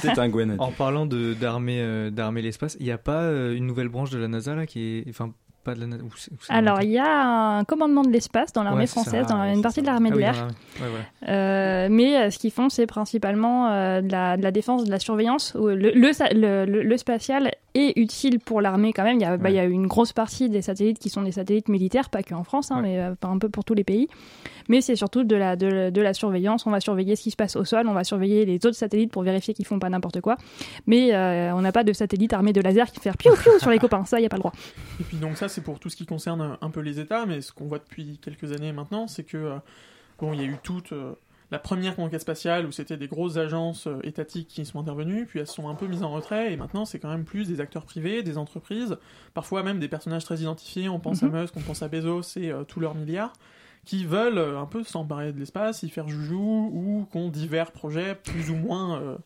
[0.00, 0.60] C'était un Gwenadier.
[0.60, 4.18] En parlant de d'armer euh, l'espace, il n'y a pas euh, une nouvelle branche de
[4.18, 5.32] la NASA là qui est enfin
[5.64, 6.02] pas de la NASA.
[6.48, 9.02] Alors, il y a un commandement de l'espace dans l'armée Ouais, c'est ça.
[9.02, 10.48] française, dans ouais, une partie de l'armée Ah de l'air.
[10.80, 11.28] Ouais.
[11.28, 14.90] Euh, mais euh, ce qu'ils font, c'est principalement euh, de, la, de la défense, de
[14.90, 15.54] la surveillance.
[15.56, 19.16] où Le, le, sa- le- le- le spatial est utile pour l'armée quand même.
[19.16, 21.32] Il y, a, bah, il y a une grosse partie des satellites qui sont des
[21.32, 24.08] satellites militaires, pas que en France, hein, mais euh, un peu pour tous les pays.
[24.68, 26.66] Mais c'est surtout de la, de, la- de la surveillance.
[26.66, 29.10] On va surveiller ce qui se passe au sol, on va surveiller les autres satellites
[29.10, 30.36] pour vérifier qu'ils font pas n'importe quoi.
[30.86, 33.70] Mais euh, on n'a pas de satellite armé de laser qui fait piou piou sur
[33.70, 34.04] les copains.
[34.04, 34.52] Ça, il y a pas le droit.
[35.00, 37.40] Et puis donc ça, c'est pour tout ce qui concerne un peu les États, mais
[37.40, 39.56] ce qu'on voit depuis quelques années maintenant, c'est que euh,
[40.20, 40.92] bon, il y a eu toute
[41.52, 45.38] la première conquête spatiale où c'était des grosses agences euh, étatiques qui sont intervenues, puis
[45.38, 47.60] elles se sont un peu mises en retrait, et maintenant c'est quand même plus des
[47.60, 48.96] acteurs privés, des entreprises,
[49.34, 50.88] parfois même des personnages très identifiés.
[50.88, 51.34] On pense Mhm.
[51.34, 53.32] à Musk, on pense à Bezos et euh, tous leurs milliards
[53.84, 56.38] qui veulent euh, un peu s'emparer de l'espace, y faire joujou,
[56.72, 59.16] ou qu'on divers projets plus ou moins euh,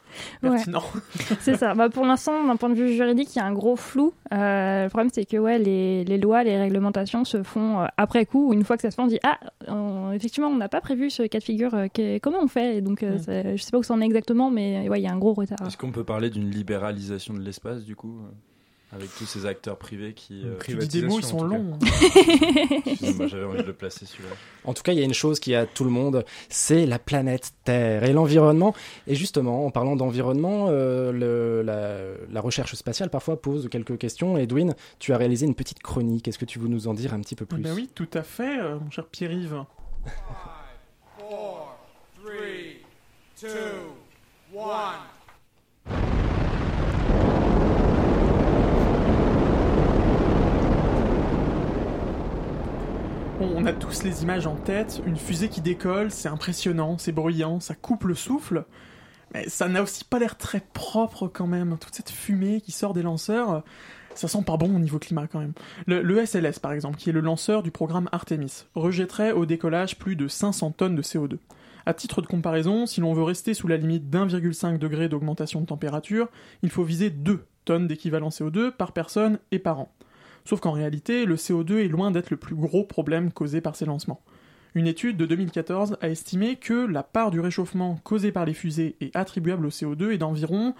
[0.42, 0.50] Ouais.
[0.50, 0.82] pertinents.
[1.40, 1.74] C'est ça.
[1.74, 4.14] Bah, pour l'instant, d'un point de vue juridique, il y a un gros flou.
[4.32, 8.24] Euh, le problème, c'est que ouais, les, les lois, les réglementations se font euh, après
[8.24, 8.52] coup.
[8.54, 9.38] Une fois que ça se fait, on dit Ah,
[9.68, 11.74] on- effectivement, on n'a pas prévu ce cas de figure.
[11.74, 12.76] euh, comment on fait?
[12.76, 15.04] Et donc, euh, c'est- je sais pas où ça en est exactement, mais ouais, il
[15.04, 15.58] y a un gros retard.
[15.66, 18.20] Est-ce qu'on peut parler d'une libéralisation de l'espace, du coup?
[18.22, 18.30] euh,
[18.92, 20.42] avec tous ces acteurs privés qui.
[20.44, 21.78] euh, Tu dis des mots, ils sont longs.
[22.86, 24.30] Excusez-moi, j'avais envie de le placer celui-là.
[24.64, 26.98] En tout cas, il y a une chose qui a tout le monde, c'est la
[26.98, 28.74] planète Terre et l'environnement.
[29.06, 31.98] Et justement, en parlant d'environnement, euh, le- la,
[32.32, 34.38] la recherche spatiale parfois pose quelques questions.
[34.38, 36.28] Edwin, tu as réalisé une petite chronique.
[36.28, 37.60] Est-ce que tu veux nous en dire un petit peu plus?
[37.62, 39.62] Ben oui, tout à fait, euh, mon cher Pierre-Yves.
[40.04, 41.78] 4, 3,
[43.42, 43.48] 2,
[44.58, 45.15] 1.
[53.40, 57.60] On a tous les images en tête, une fusée qui décolle, c'est impressionnant, c'est bruyant,
[57.60, 58.64] ça coupe le souffle,
[59.34, 61.76] mais ça n'a aussi pas l'air très propre quand même.
[61.78, 63.62] Toute cette fumée qui sort des lanceurs,
[64.14, 65.52] ça sent pas bon au niveau climat quand même.
[65.86, 70.16] Le, SLS par exemple, qui est le lanceur du programme Artemis, rejetterait au décollage plus
[70.16, 71.38] de 500 tonnes de CO2.
[71.84, 75.66] À titre de comparaison, si l'on veut rester sous la limite d'1,5 degré d'augmentation de
[75.66, 76.28] température,
[76.62, 79.92] il faut viser 2 tonnes d'équivalent CO2 par personne et par an.
[80.46, 83.84] Sauf qu'en réalité, le CO2 est loin d'être le plus gros problème causé par ces
[83.84, 84.22] lancements.
[84.76, 88.94] Une étude de 2014 a estimé que la part du réchauffement causé par les fusées
[89.00, 90.74] et attribuable au CO2 est d'environ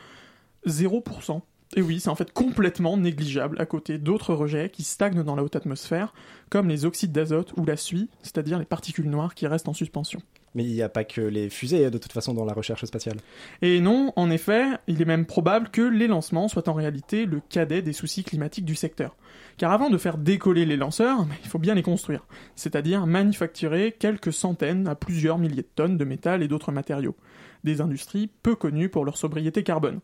[0.66, 1.40] 0%.
[1.74, 5.42] Et oui, c'est en fait complètement négligeable à côté d'autres rejets qui stagnent dans la
[5.42, 6.14] haute atmosphère,
[6.48, 10.22] comme les oxydes d'azote ou la suie, c'est-à-dire les particules noires qui restent en suspension.
[10.56, 13.18] Mais il n'y a pas que les fusées, de toute façon, dans la recherche spatiale.
[13.60, 17.42] Et non, en effet, il est même probable que les lancements soient en réalité le
[17.46, 19.16] cadet des soucis climatiques du secteur.
[19.58, 24.32] Car avant de faire décoller les lanceurs, il faut bien les construire, c'est-à-dire manufacturer quelques
[24.32, 27.16] centaines à plusieurs milliers de tonnes de métal et d'autres matériaux.
[27.62, 30.00] Des industries peu connues pour leur sobriété carbone.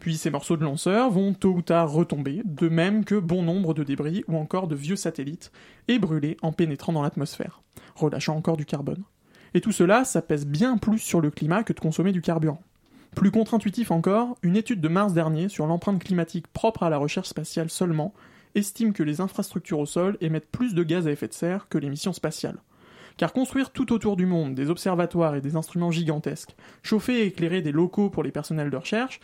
[0.00, 3.72] Puis ces morceaux de lanceurs vont tôt ou tard retomber, de même que bon nombre
[3.72, 5.50] de débris ou encore de vieux satellites,
[5.88, 7.62] et brûler en pénétrant dans l'atmosphère,
[7.94, 9.02] relâchant encore du carbone.
[9.54, 12.60] Et tout cela, ça pèse bien plus sur le climat que de consommer du carburant.
[13.14, 17.28] Plus contre-intuitif encore, une étude de mars dernier sur l'empreinte climatique propre à la recherche
[17.28, 18.12] spatiale seulement
[18.56, 21.78] estime que les infrastructures au sol émettent plus de gaz à effet de serre que
[21.78, 22.58] les missions spatiales.
[23.16, 27.62] Car construire tout autour du monde des observatoires et des instruments gigantesques, chauffer et éclairer
[27.62, 29.20] des locaux pour les personnels de recherche,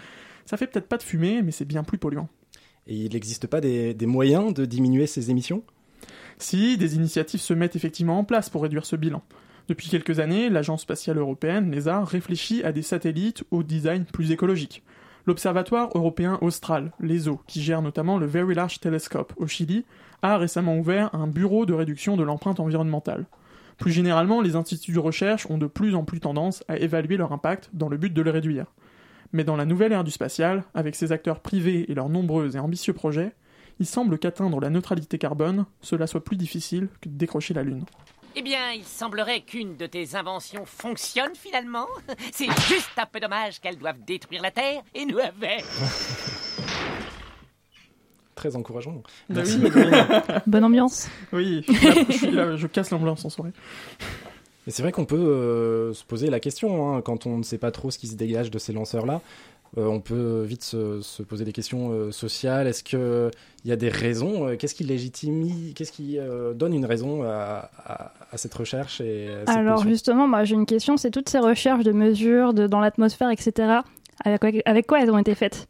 [0.46, 2.28] ça fait peut-être pas de fumée, mais c'est bien plus polluant.
[2.86, 5.64] Et il n'existe pas des, des moyens de diminuer ces émissions?
[6.38, 9.22] Si, des initiatives se mettent effectivement en place pour réduire ce bilan.
[9.70, 14.82] Depuis quelques années, l'Agence spatiale européenne, l'ESA, réfléchit à des satellites au design plus écologique.
[15.26, 19.84] L'Observatoire européen austral, l'ESO, qui gère notamment le Very Large Telescope au Chili,
[20.22, 23.26] a récemment ouvert un bureau de réduction de l'empreinte environnementale.
[23.78, 27.30] Plus généralement, les instituts de recherche ont de plus en plus tendance à évaluer leur
[27.30, 28.66] impact dans le but de le réduire.
[29.32, 32.58] Mais dans la nouvelle ère du spatial, avec ses acteurs privés et leurs nombreux et
[32.58, 33.36] ambitieux projets,
[33.78, 37.84] il semble qu'atteindre la neutralité carbone, cela soit plus difficile que de décrocher la Lune.
[38.36, 41.86] Eh bien, il semblerait qu'une de tes inventions fonctionne finalement.
[42.32, 45.64] C'est juste un peu dommage qu'elles doivent détruire la Terre et nous avec.
[48.36, 49.02] Très encourageant.
[49.28, 49.58] Bah Merci.
[50.46, 51.08] Bonne ambiance.
[51.32, 53.52] Oui, je, suis là- je suis là, je casse l'ambiance en soirée.
[54.66, 57.58] Et c'est vrai qu'on peut euh, se poser la question, hein, quand on ne sait
[57.58, 59.20] pas trop ce qui se dégage de ces lanceurs-là,
[59.78, 62.66] euh, on peut vite se, se poser des questions euh, sociales.
[62.66, 63.30] Est-ce qu'il
[63.64, 67.70] y a des raisons euh, Qu'est-ce qui légitime Qu'est-ce qui euh, donne une raison à,
[67.84, 71.28] à- à cette recherche et à cette Alors justement, moi j'ai une question, c'est toutes
[71.28, 73.78] ces recherches de mesures de, dans l'atmosphère, etc.
[74.24, 75.66] Avec quoi elles ont été faites?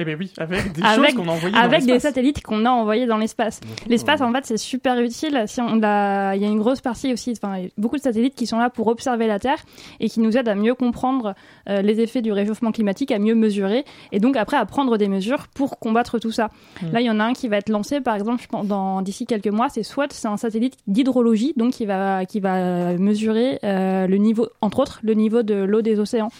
[0.00, 2.02] Eh bien oui, avec des avec, choses qu'on a envoyées dans avec des l'espace.
[2.14, 3.60] satellites qu'on a envoyés dans l'espace.
[3.86, 5.44] L'espace, en fait, c'est super utile.
[5.46, 8.46] Si on a, il y a une grosse partie aussi, enfin, beaucoup de satellites qui
[8.46, 9.58] sont là pour observer la Terre
[10.00, 11.34] et qui nous aident à mieux comprendre
[11.68, 15.08] euh, les effets du réchauffement climatique, à mieux mesurer et donc après à prendre des
[15.08, 16.48] mesures pour combattre tout ça.
[16.80, 16.92] Mm.
[16.92, 19.02] Là, il y en a un qui va être lancé, par exemple, je pense, dans
[19.02, 19.68] d'ici quelques mois.
[19.68, 24.48] C'est SWOT, c'est un satellite d'hydrologie, donc qui va qui va mesurer euh, le niveau,
[24.62, 26.30] entre autres, le niveau de l'eau des océans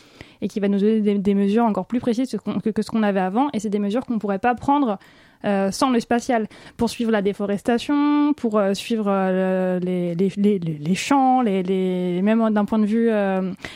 [0.43, 3.21] et qui va nous donner des, mesures encore plus précises que- que ce qu'on avait
[3.21, 3.49] avant.
[3.53, 4.99] Et c'est des mesures qu'on ne pourrait pas prendre
[5.45, 10.95] euh, sans le spatial, pour suivre la déforestation, pour euh, suivre euh, les, les, les,
[10.95, 13.09] champs, les, les, même d'un point de vue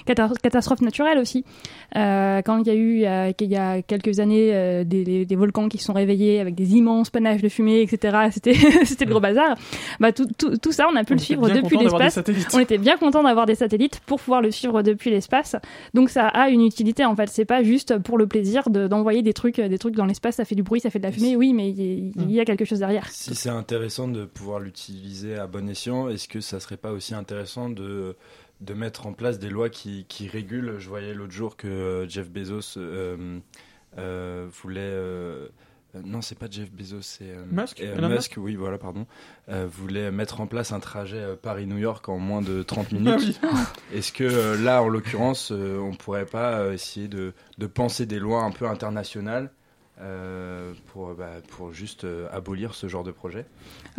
[0.06, 1.44] cata- catastrophe naturelle aussi.
[1.94, 5.84] Quand il y a eu, il y a, quelques années, des, des, volcans qui se
[5.84, 8.54] sont réveillés avec des immenses panaches de fumée, etc., c'était
[8.84, 9.56] c'était le gros bazar.
[10.00, 12.18] Bah, tout, tout, tout ça, on a pu On le suivre depuis l'espace.
[12.52, 15.56] On était bien content d'avoir des satellites pour pouvoir le suivre depuis l'espace.
[15.94, 17.28] Donc ça a une utilité en fait.
[17.28, 20.36] C'est pas juste pour le plaisir de- d'envoyer des trucs, des trucs dans l'espace.
[20.36, 22.64] Ça fait du bruit, ça fait de la fumée, oui, mais il y, a quelque
[22.64, 23.08] chose derrière.
[23.10, 27.14] Si c'est intéressant de pouvoir l'utiliser à bon escient, est-ce que ça serait pas aussi
[27.14, 28.16] intéressant de,
[28.60, 30.76] de mettre en place des lois qui, qui régulent?
[30.78, 33.38] Je voyais l'autre jour que euh, Jeff Bezos euh,
[33.98, 34.80] euh, voulait.
[34.82, 35.48] euh,
[36.04, 39.06] non, c'est pas Jeff Bezos, c'est euh, Musk, euh, Musk, oui, voilà, pardon.
[39.48, 43.40] euh, voulait mettre en place un trajet Paris-New York en moins de 30 Ah minutes.
[43.94, 48.06] Est-ce que euh, là, en l'occurrence, euh, on pourrait pas euh, essayer de, de penser
[48.06, 49.52] des lois un peu internationales
[50.00, 53.46] euh, pour, bah, pour juste euh, abolir ce genre de projet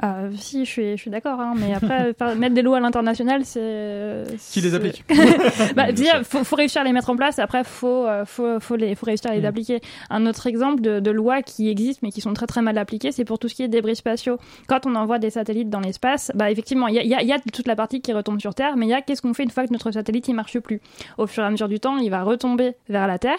[0.01, 3.45] Ah, si, je suis, je suis d'accord, hein, mais après, mettre des lois à l'international,
[3.45, 4.25] c'est.
[4.51, 5.05] Qui les applique
[5.75, 6.21] bah, sûr.
[6.25, 9.05] faut, faut réussir à les mettre en place, après, faut, euh, faut, faut, les, faut
[9.05, 9.45] réussir à les Mm.
[9.45, 9.81] appliquer.
[10.09, 13.13] Un autre exemple de, de lois qui existent, mais qui sont très très mal appliquées,
[13.13, 14.37] c'est pour tout ce qui est débris spatiaux.
[14.67, 17.21] Quand on envoie des satellites dans l'espace, bah, effectivement, il y a, il y a-
[17.21, 19.21] il y a toute la partie qui retombe sur Terre, mais il y a qu'est-ce
[19.21, 20.81] qu'on fait une fois que notre satellite il marche plus?
[21.17, 23.37] Au fur et à mesure du temps, il va retomber vers la Terre.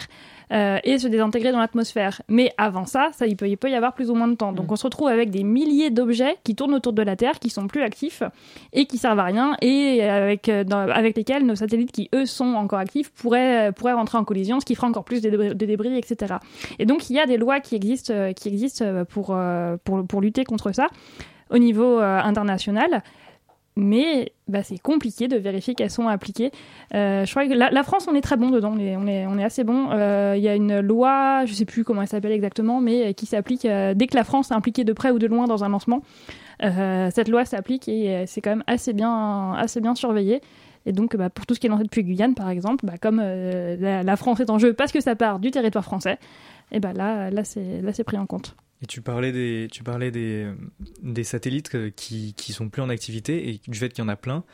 [0.52, 2.22] Euh, et se désintégrer dans l'atmosphère.
[2.28, 4.52] Mais avant ça, ça il, peut, il peut y avoir plus ou moins de temps.
[4.52, 7.50] Donc on se retrouve avec des milliers d'objets qui tournent autour de la Terre, qui
[7.50, 8.22] sont plus actifs
[8.72, 12.26] et qui servent à rien, et avec, euh, dans- avec lesquels nos satellites qui eux
[12.26, 15.30] sont encore actifs pourraient, euh, pourraient rentrer en collision, ce qui fera encore plus de
[15.30, 16.34] débris, de débris, etc.
[16.78, 19.76] Et donc il y a des lois qui existent, euh, qui existent euh, pour, euh,
[19.84, 20.86] pour, pour lutter contre ça
[21.50, 23.02] au niveau euh, international.
[23.78, 26.50] Mais bah, c'est compliqué de vérifier qu'elles sont appliquées.
[26.94, 29.90] Euh, je crois que la, France, on est très bon dedans, on est, assez bon.
[29.90, 33.12] Euh, Il y a une loi, je sais plus comment elle s'appelle exactement, mais euh,
[33.12, 35.62] qui s'applique euh, dès que la France est impliquée de près ou de loin dans
[35.62, 36.02] un lancement.
[36.62, 40.40] Euh, cette loi s'applique et euh, c'est quand même assez bien, assez bien surveillé.
[40.86, 43.20] Et donc, bah, pour tout ce qui est lancé depuis Guyane, par exemple, bah, comme
[43.22, 46.18] euh, la, France est en jeu parce que ça part du territoire français,
[46.72, 48.56] là c'est pris en compte.
[48.82, 50.54] Et tu parlais des, tu parlais des, euh,
[51.02, 54.08] des satellites euh, qui, qui sont plus en activité et du fait qu'il y en
[54.08, 54.44] a plein.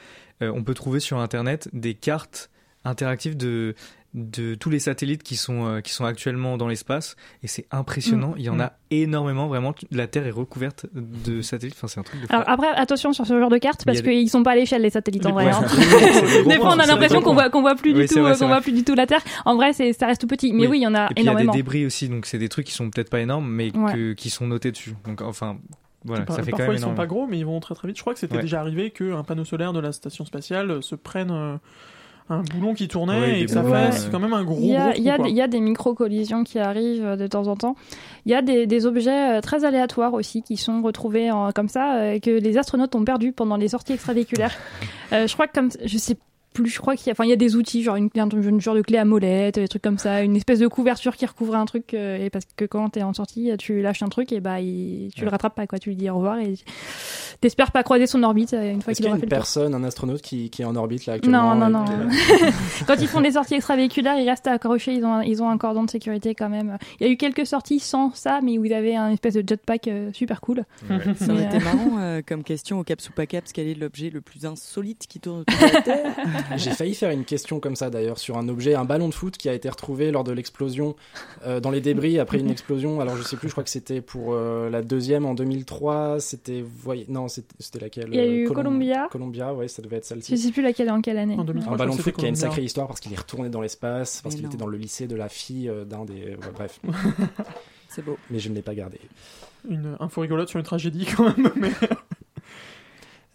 [0.42, 2.50] Euh, on peut trouver sur Internet des cartes
[2.84, 3.74] interactives de,
[4.14, 8.32] de tous les satellites qui sont, euh, qui sont actuellement dans l'espace et c'est impressionnant.
[8.32, 8.34] Mm.
[8.38, 8.60] Il y en Mm.
[8.60, 9.74] a énormément, vraiment.
[9.90, 11.74] La Terre est recouverte de satellites.
[11.78, 12.26] Enfin, c'est un truc de.
[12.28, 14.56] Alors après, attention sur ce genre de il parce a des- qu'ils sont pas à
[14.56, 15.48] l'échelle les satellites en vrai.
[15.50, 15.62] hein.
[16.46, 18.48] Des fois, on a l'impression qu'on voit qu'on voit plus du Oui, tout, euh, qu'on
[18.48, 19.22] voit plus du tout la Terre.
[19.44, 20.52] En vrai, c'est ça reste tout petit.
[20.52, 21.52] Mais oui, il y en a Et puis il y a énormément.
[21.52, 23.92] des débris aussi, donc c'est des trucs qui sont peut-être pas énormes, mais Ouais.
[23.92, 24.94] que- qui sont notés dessus.
[25.06, 25.56] Donc enfin,
[26.04, 27.88] voilà, ça fait quand Parfois même ils sont pas gros, mais ils vont très très
[27.88, 27.96] vite.
[27.96, 28.42] Je crois que c'était Ouais.
[28.42, 31.56] déjà arrivé qu'un panneau solaire de la station spatiale se prenne euh,
[32.32, 34.08] un boulon qui tournait Ouais, et que ça fasse ouais.
[34.10, 35.48] quand même un gros Il y a, gros il y a des- il y a
[35.48, 37.76] des micro-collisions qui arrivent de temps en temps.
[38.26, 41.68] Il y a des, des objets euh, très aléatoires aussi qui sont retrouvés en- comme
[41.68, 44.54] ça, euh, que les astronautes ont perdu pendant les sorties extravéhiculaires.
[45.12, 46.16] Euh, je crois que comme je sais
[46.52, 48.28] plus, je crois qu'il y a, enfin, il y a des outils, genre une, un,
[48.28, 51.26] un genre de clé à molette, des trucs comme ça, une espèce de couverture qui
[51.26, 54.32] recouvre un truc, euh, et parce que quand t'es en sortie, tu lâches un truc
[54.32, 55.78] et bah il- tu le rattrapes pas, quoi.
[55.78, 56.54] Tu lui dis au revoir et
[57.40, 59.36] T'espères pas croiser son orbite euh, une fois qu'il y a une fait le tour.
[59.38, 62.08] personne, un astronaute qui, qui est en orbite là actuellement Non, non, non.
[62.86, 65.58] Quand ils font des sorties extravéhiculaires, ils restent accrochés, ils ont, un, ils ont un
[65.58, 66.78] cordon de sécurité quand même.
[67.00, 69.42] Il y a eu quelques sorties sans ça, mais où ils avaient un espèce de
[69.46, 70.64] jetpack euh, super cool.
[71.16, 73.74] Ça aurait été euh, marrant euh, comme question au Caps ou pas Caps, quel est
[73.74, 76.12] l'objet le plus insolite qui tourne autour de la Terre?
[76.56, 79.36] J'ai failli faire une question comme ça d'ailleurs sur un objet, un ballon de foot
[79.36, 80.94] qui a été retrouvé lors de l'explosion
[81.46, 83.00] euh, dans les débris après une explosion.
[83.00, 86.20] Alors je sais plus, je crois que c'était pour euh, la deuxième en 2003.
[86.20, 89.08] C'était voyez, non, c'était laquelle Il y a euh, eu Colom- Columbia.
[89.10, 90.38] Columbia, ouais, ça devait être Je celle-ci.
[90.38, 91.36] sais plus laquelle en quelle année.
[91.38, 94.20] Un ballon de foot qui a une sacrée histoire parce qu'il est retourné dans l'espace,
[94.22, 96.12] parce qu'il était dans le lycée de la fille euh, d'un des.
[96.12, 96.80] ouais, bref.
[97.88, 98.16] C'est beau.
[98.30, 98.98] Mais je ne l'ai pas gardé.
[99.68, 101.50] Une info rigolote sur une tragédie quand même.
[101.56, 101.70] Mais...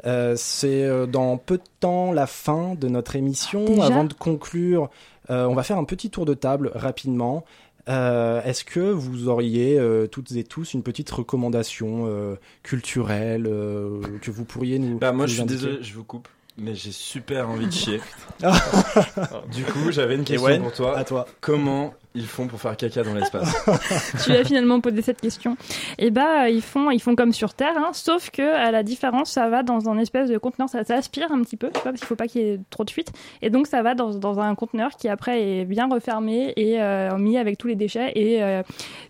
[0.05, 3.65] Euh, c'est euh, dans peu de temps la fin de notre émission.
[3.65, 4.89] Déjà Avant de conclure,
[5.29, 7.45] euh, on va faire un petit tour de table rapidement.
[7.89, 14.01] Euh, Est-ce que vous auriez euh, toutes et tous une petite recommandation euh, culturelle euh,
[14.21, 16.27] que vous pourriez nous Bah moi nous je suis désolé, je vous coupe,
[16.57, 18.01] mais j'ai super envie de chier.
[19.53, 20.97] du coup j'avais une question ouais, pour toi.
[20.97, 21.25] à toi.
[21.39, 23.53] Comment ils font pour faire caca dans l'espace
[24.25, 25.55] tu as finalement posé cette question.
[25.99, 29.31] Et bah ils font ils font comme sur Terre, hein, sauf que à la différence
[29.31, 31.91] ça va dans un espèce de conteneur, ça, ça aspire un petit peu, tu vois,
[31.91, 33.11] parce qu'il faut pas qu'il y ait trop de fuite.
[33.41, 37.17] Et donc ça va dans, dans un conteneur qui après est bien refermé et euh,
[37.17, 38.63] mis avec tous les déchets et euh,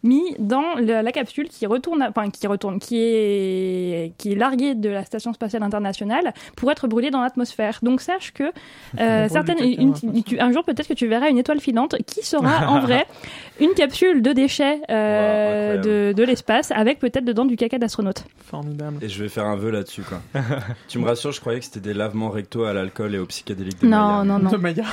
[0.03, 4.76] mis dans le- la capsule qui retourne, enfin qui retourne, qui est qui est larguée
[4.76, 7.80] de la station spatiale internationale pour être brûlée dans l'atmosphère.
[7.82, 8.43] Donc sache que
[8.99, 12.68] euh, certaines, une- tu- un jour peut-être que tu verras une étoile filante qui sera
[12.68, 12.97] en vrai
[13.60, 18.24] une capsule de déchets euh, de, de l'espace avec peut-être dedans du caca d'astronaute.
[18.45, 18.98] Formidable.
[19.02, 20.20] Et je vais faire un vœu là-dessus quoi.
[20.88, 23.82] tu me rassures, je croyais que c'était des lavements recto à l'alcool et aux psychédéliques
[23.82, 24.24] de Non, Maya.
[24.24, 24.50] non, non.
[24.52, 24.84] De Maya.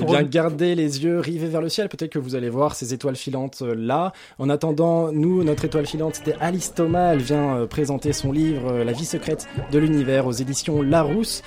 [0.00, 1.88] Eh bien, gardez les yeux rivés vers le ciel.
[1.88, 4.12] Peut-être que vous allez voir ces étoiles filantes euh, là.
[4.38, 7.12] En attendant, nous, notre étoile filante, c'était Alice Thomas.
[7.12, 11.42] Elle vient euh, présenter son livre euh, La vie secrète de l'univers aux éditions Larousse.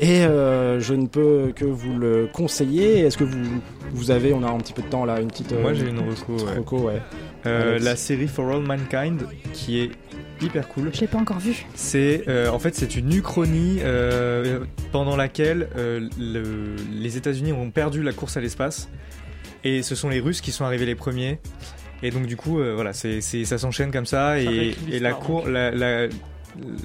[0.00, 3.00] Et euh, je ne peux que vous le conseiller.
[3.00, 3.38] Est-ce que vous,
[3.92, 5.52] vous avez, on a un petit peu de temps là, une petite.
[5.52, 6.32] euh, Moi j'ai une reco.
[6.36, 6.54] ouais.
[6.58, 7.00] reco, ouais.
[7.46, 9.22] Euh, la série For All Mankind
[9.52, 9.90] qui est
[10.42, 10.90] hyper cool.
[10.92, 11.64] Je l'ai pas encore vu.
[11.74, 14.60] C'est euh, en fait c'est une uchronie euh,
[14.92, 18.88] pendant laquelle euh, le- les États-Unis ont perdu la course à l'espace
[19.64, 21.38] et ce sont les Russes qui sont arrivés les premiers.
[22.02, 25.70] Et donc du coup euh, voilà c'est ça s'enchaîne comme ça et, la, cour, la,
[25.70, 26.08] la,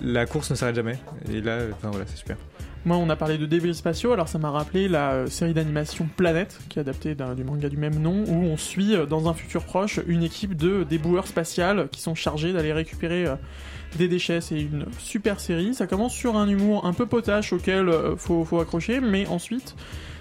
[0.03, 0.97] la course ne s'arrête jamais.
[1.34, 2.38] Et là enfin voilà c'est super.
[2.84, 6.09] Moi, on a parlé de débris spatiaux, alors ça m'a rappelé la euh, série d'animation
[6.17, 9.36] Planète, qui est adaptée du manga du même nom, où on suit euh, dans un
[9.36, 13.36] futur proche une équipe de déboueurs spatiales qui sont chargés d'aller récupérer euh,
[13.99, 14.41] des déchets.
[14.41, 15.75] C'est une super série.
[15.75, 19.75] Ça commence sur un humour un peu potache auquel faut, faut accrocher, mais ensuite,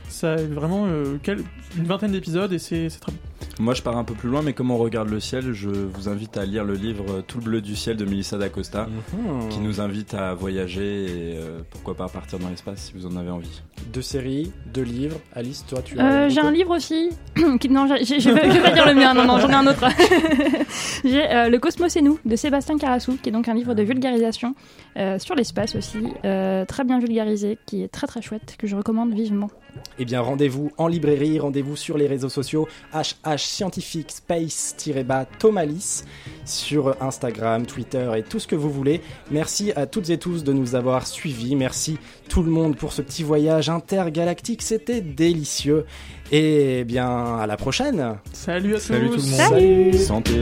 [0.09, 3.30] ça est vraiment une vingtaine d'épisodes et c'est très bon.
[3.61, 6.09] Moi, je pars un peu plus loin, mais comme on regarde le ciel, je vous
[6.09, 9.49] invite à lire le livre euh, Tout le bleu du ciel de Melissa d'Acosta, Mhm.
[9.51, 13.17] qui nous invite à voyager et euh, pourquoi pas partir dans l'espace si vous en
[13.17, 13.61] avez envie.
[13.93, 15.21] Deux séries, deux livres.
[15.35, 16.05] Alice, toi, tu as.
[16.05, 17.11] Euh, j'ai un livre aussi.
[17.37, 19.85] non, je vais, pas dire le mien, non, non, j'en ai un autre.
[21.05, 23.83] j'ai euh, Le Cosmos et nous de Sébastien Carassou, qui est donc un livre de
[23.83, 24.55] vulgarisation
[24.97, 29.13] euh, sur l'espace aussi, très bien vulgarisé, qui est très très chouette, que je recommande
[29.13, 29.51] vivement.
[29.99, 36.05] Eh bien, rendez-vous en librairie, rendez-vous sur les réseaux sociaux HH scientifique space-bas Tomalis
[36.51, 39.01] sur Instagram, Twitter et tout ce que vous voulez.
[39.31, 41.57] Merci à toutes et tous de nous avoir suivis.
[41.57, 41.99] Merci
[42.29, 44.63] tout le monde pour ce petit voyage intergalactique.
[44.63, 45.87] C'était délicieux.
[46.33, 48.17] Et eh bien, à la prochaine.
[48.33, 49.17] Salut à Salut tous.
[49.17, 49.41] tout le monde.
[49.51, 49.99] Salut.
[49.99, 50.33] Santé.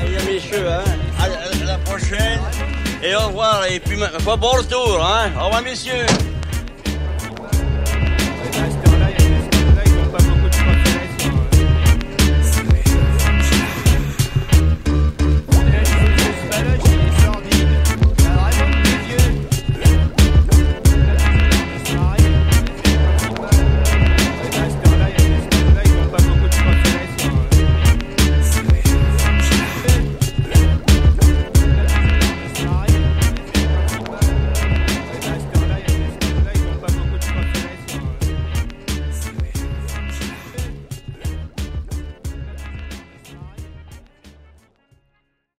[0.00, 0.84] Allez, messieurs, hein,
[1.18, 2.40] à, la- à la prochaine.
[3.02, 3.64] Et au revoir.
[3.70, 5.30] Et puis, pas bon retour, hein.
[5.40, 6.06] Au revoir, messieurs.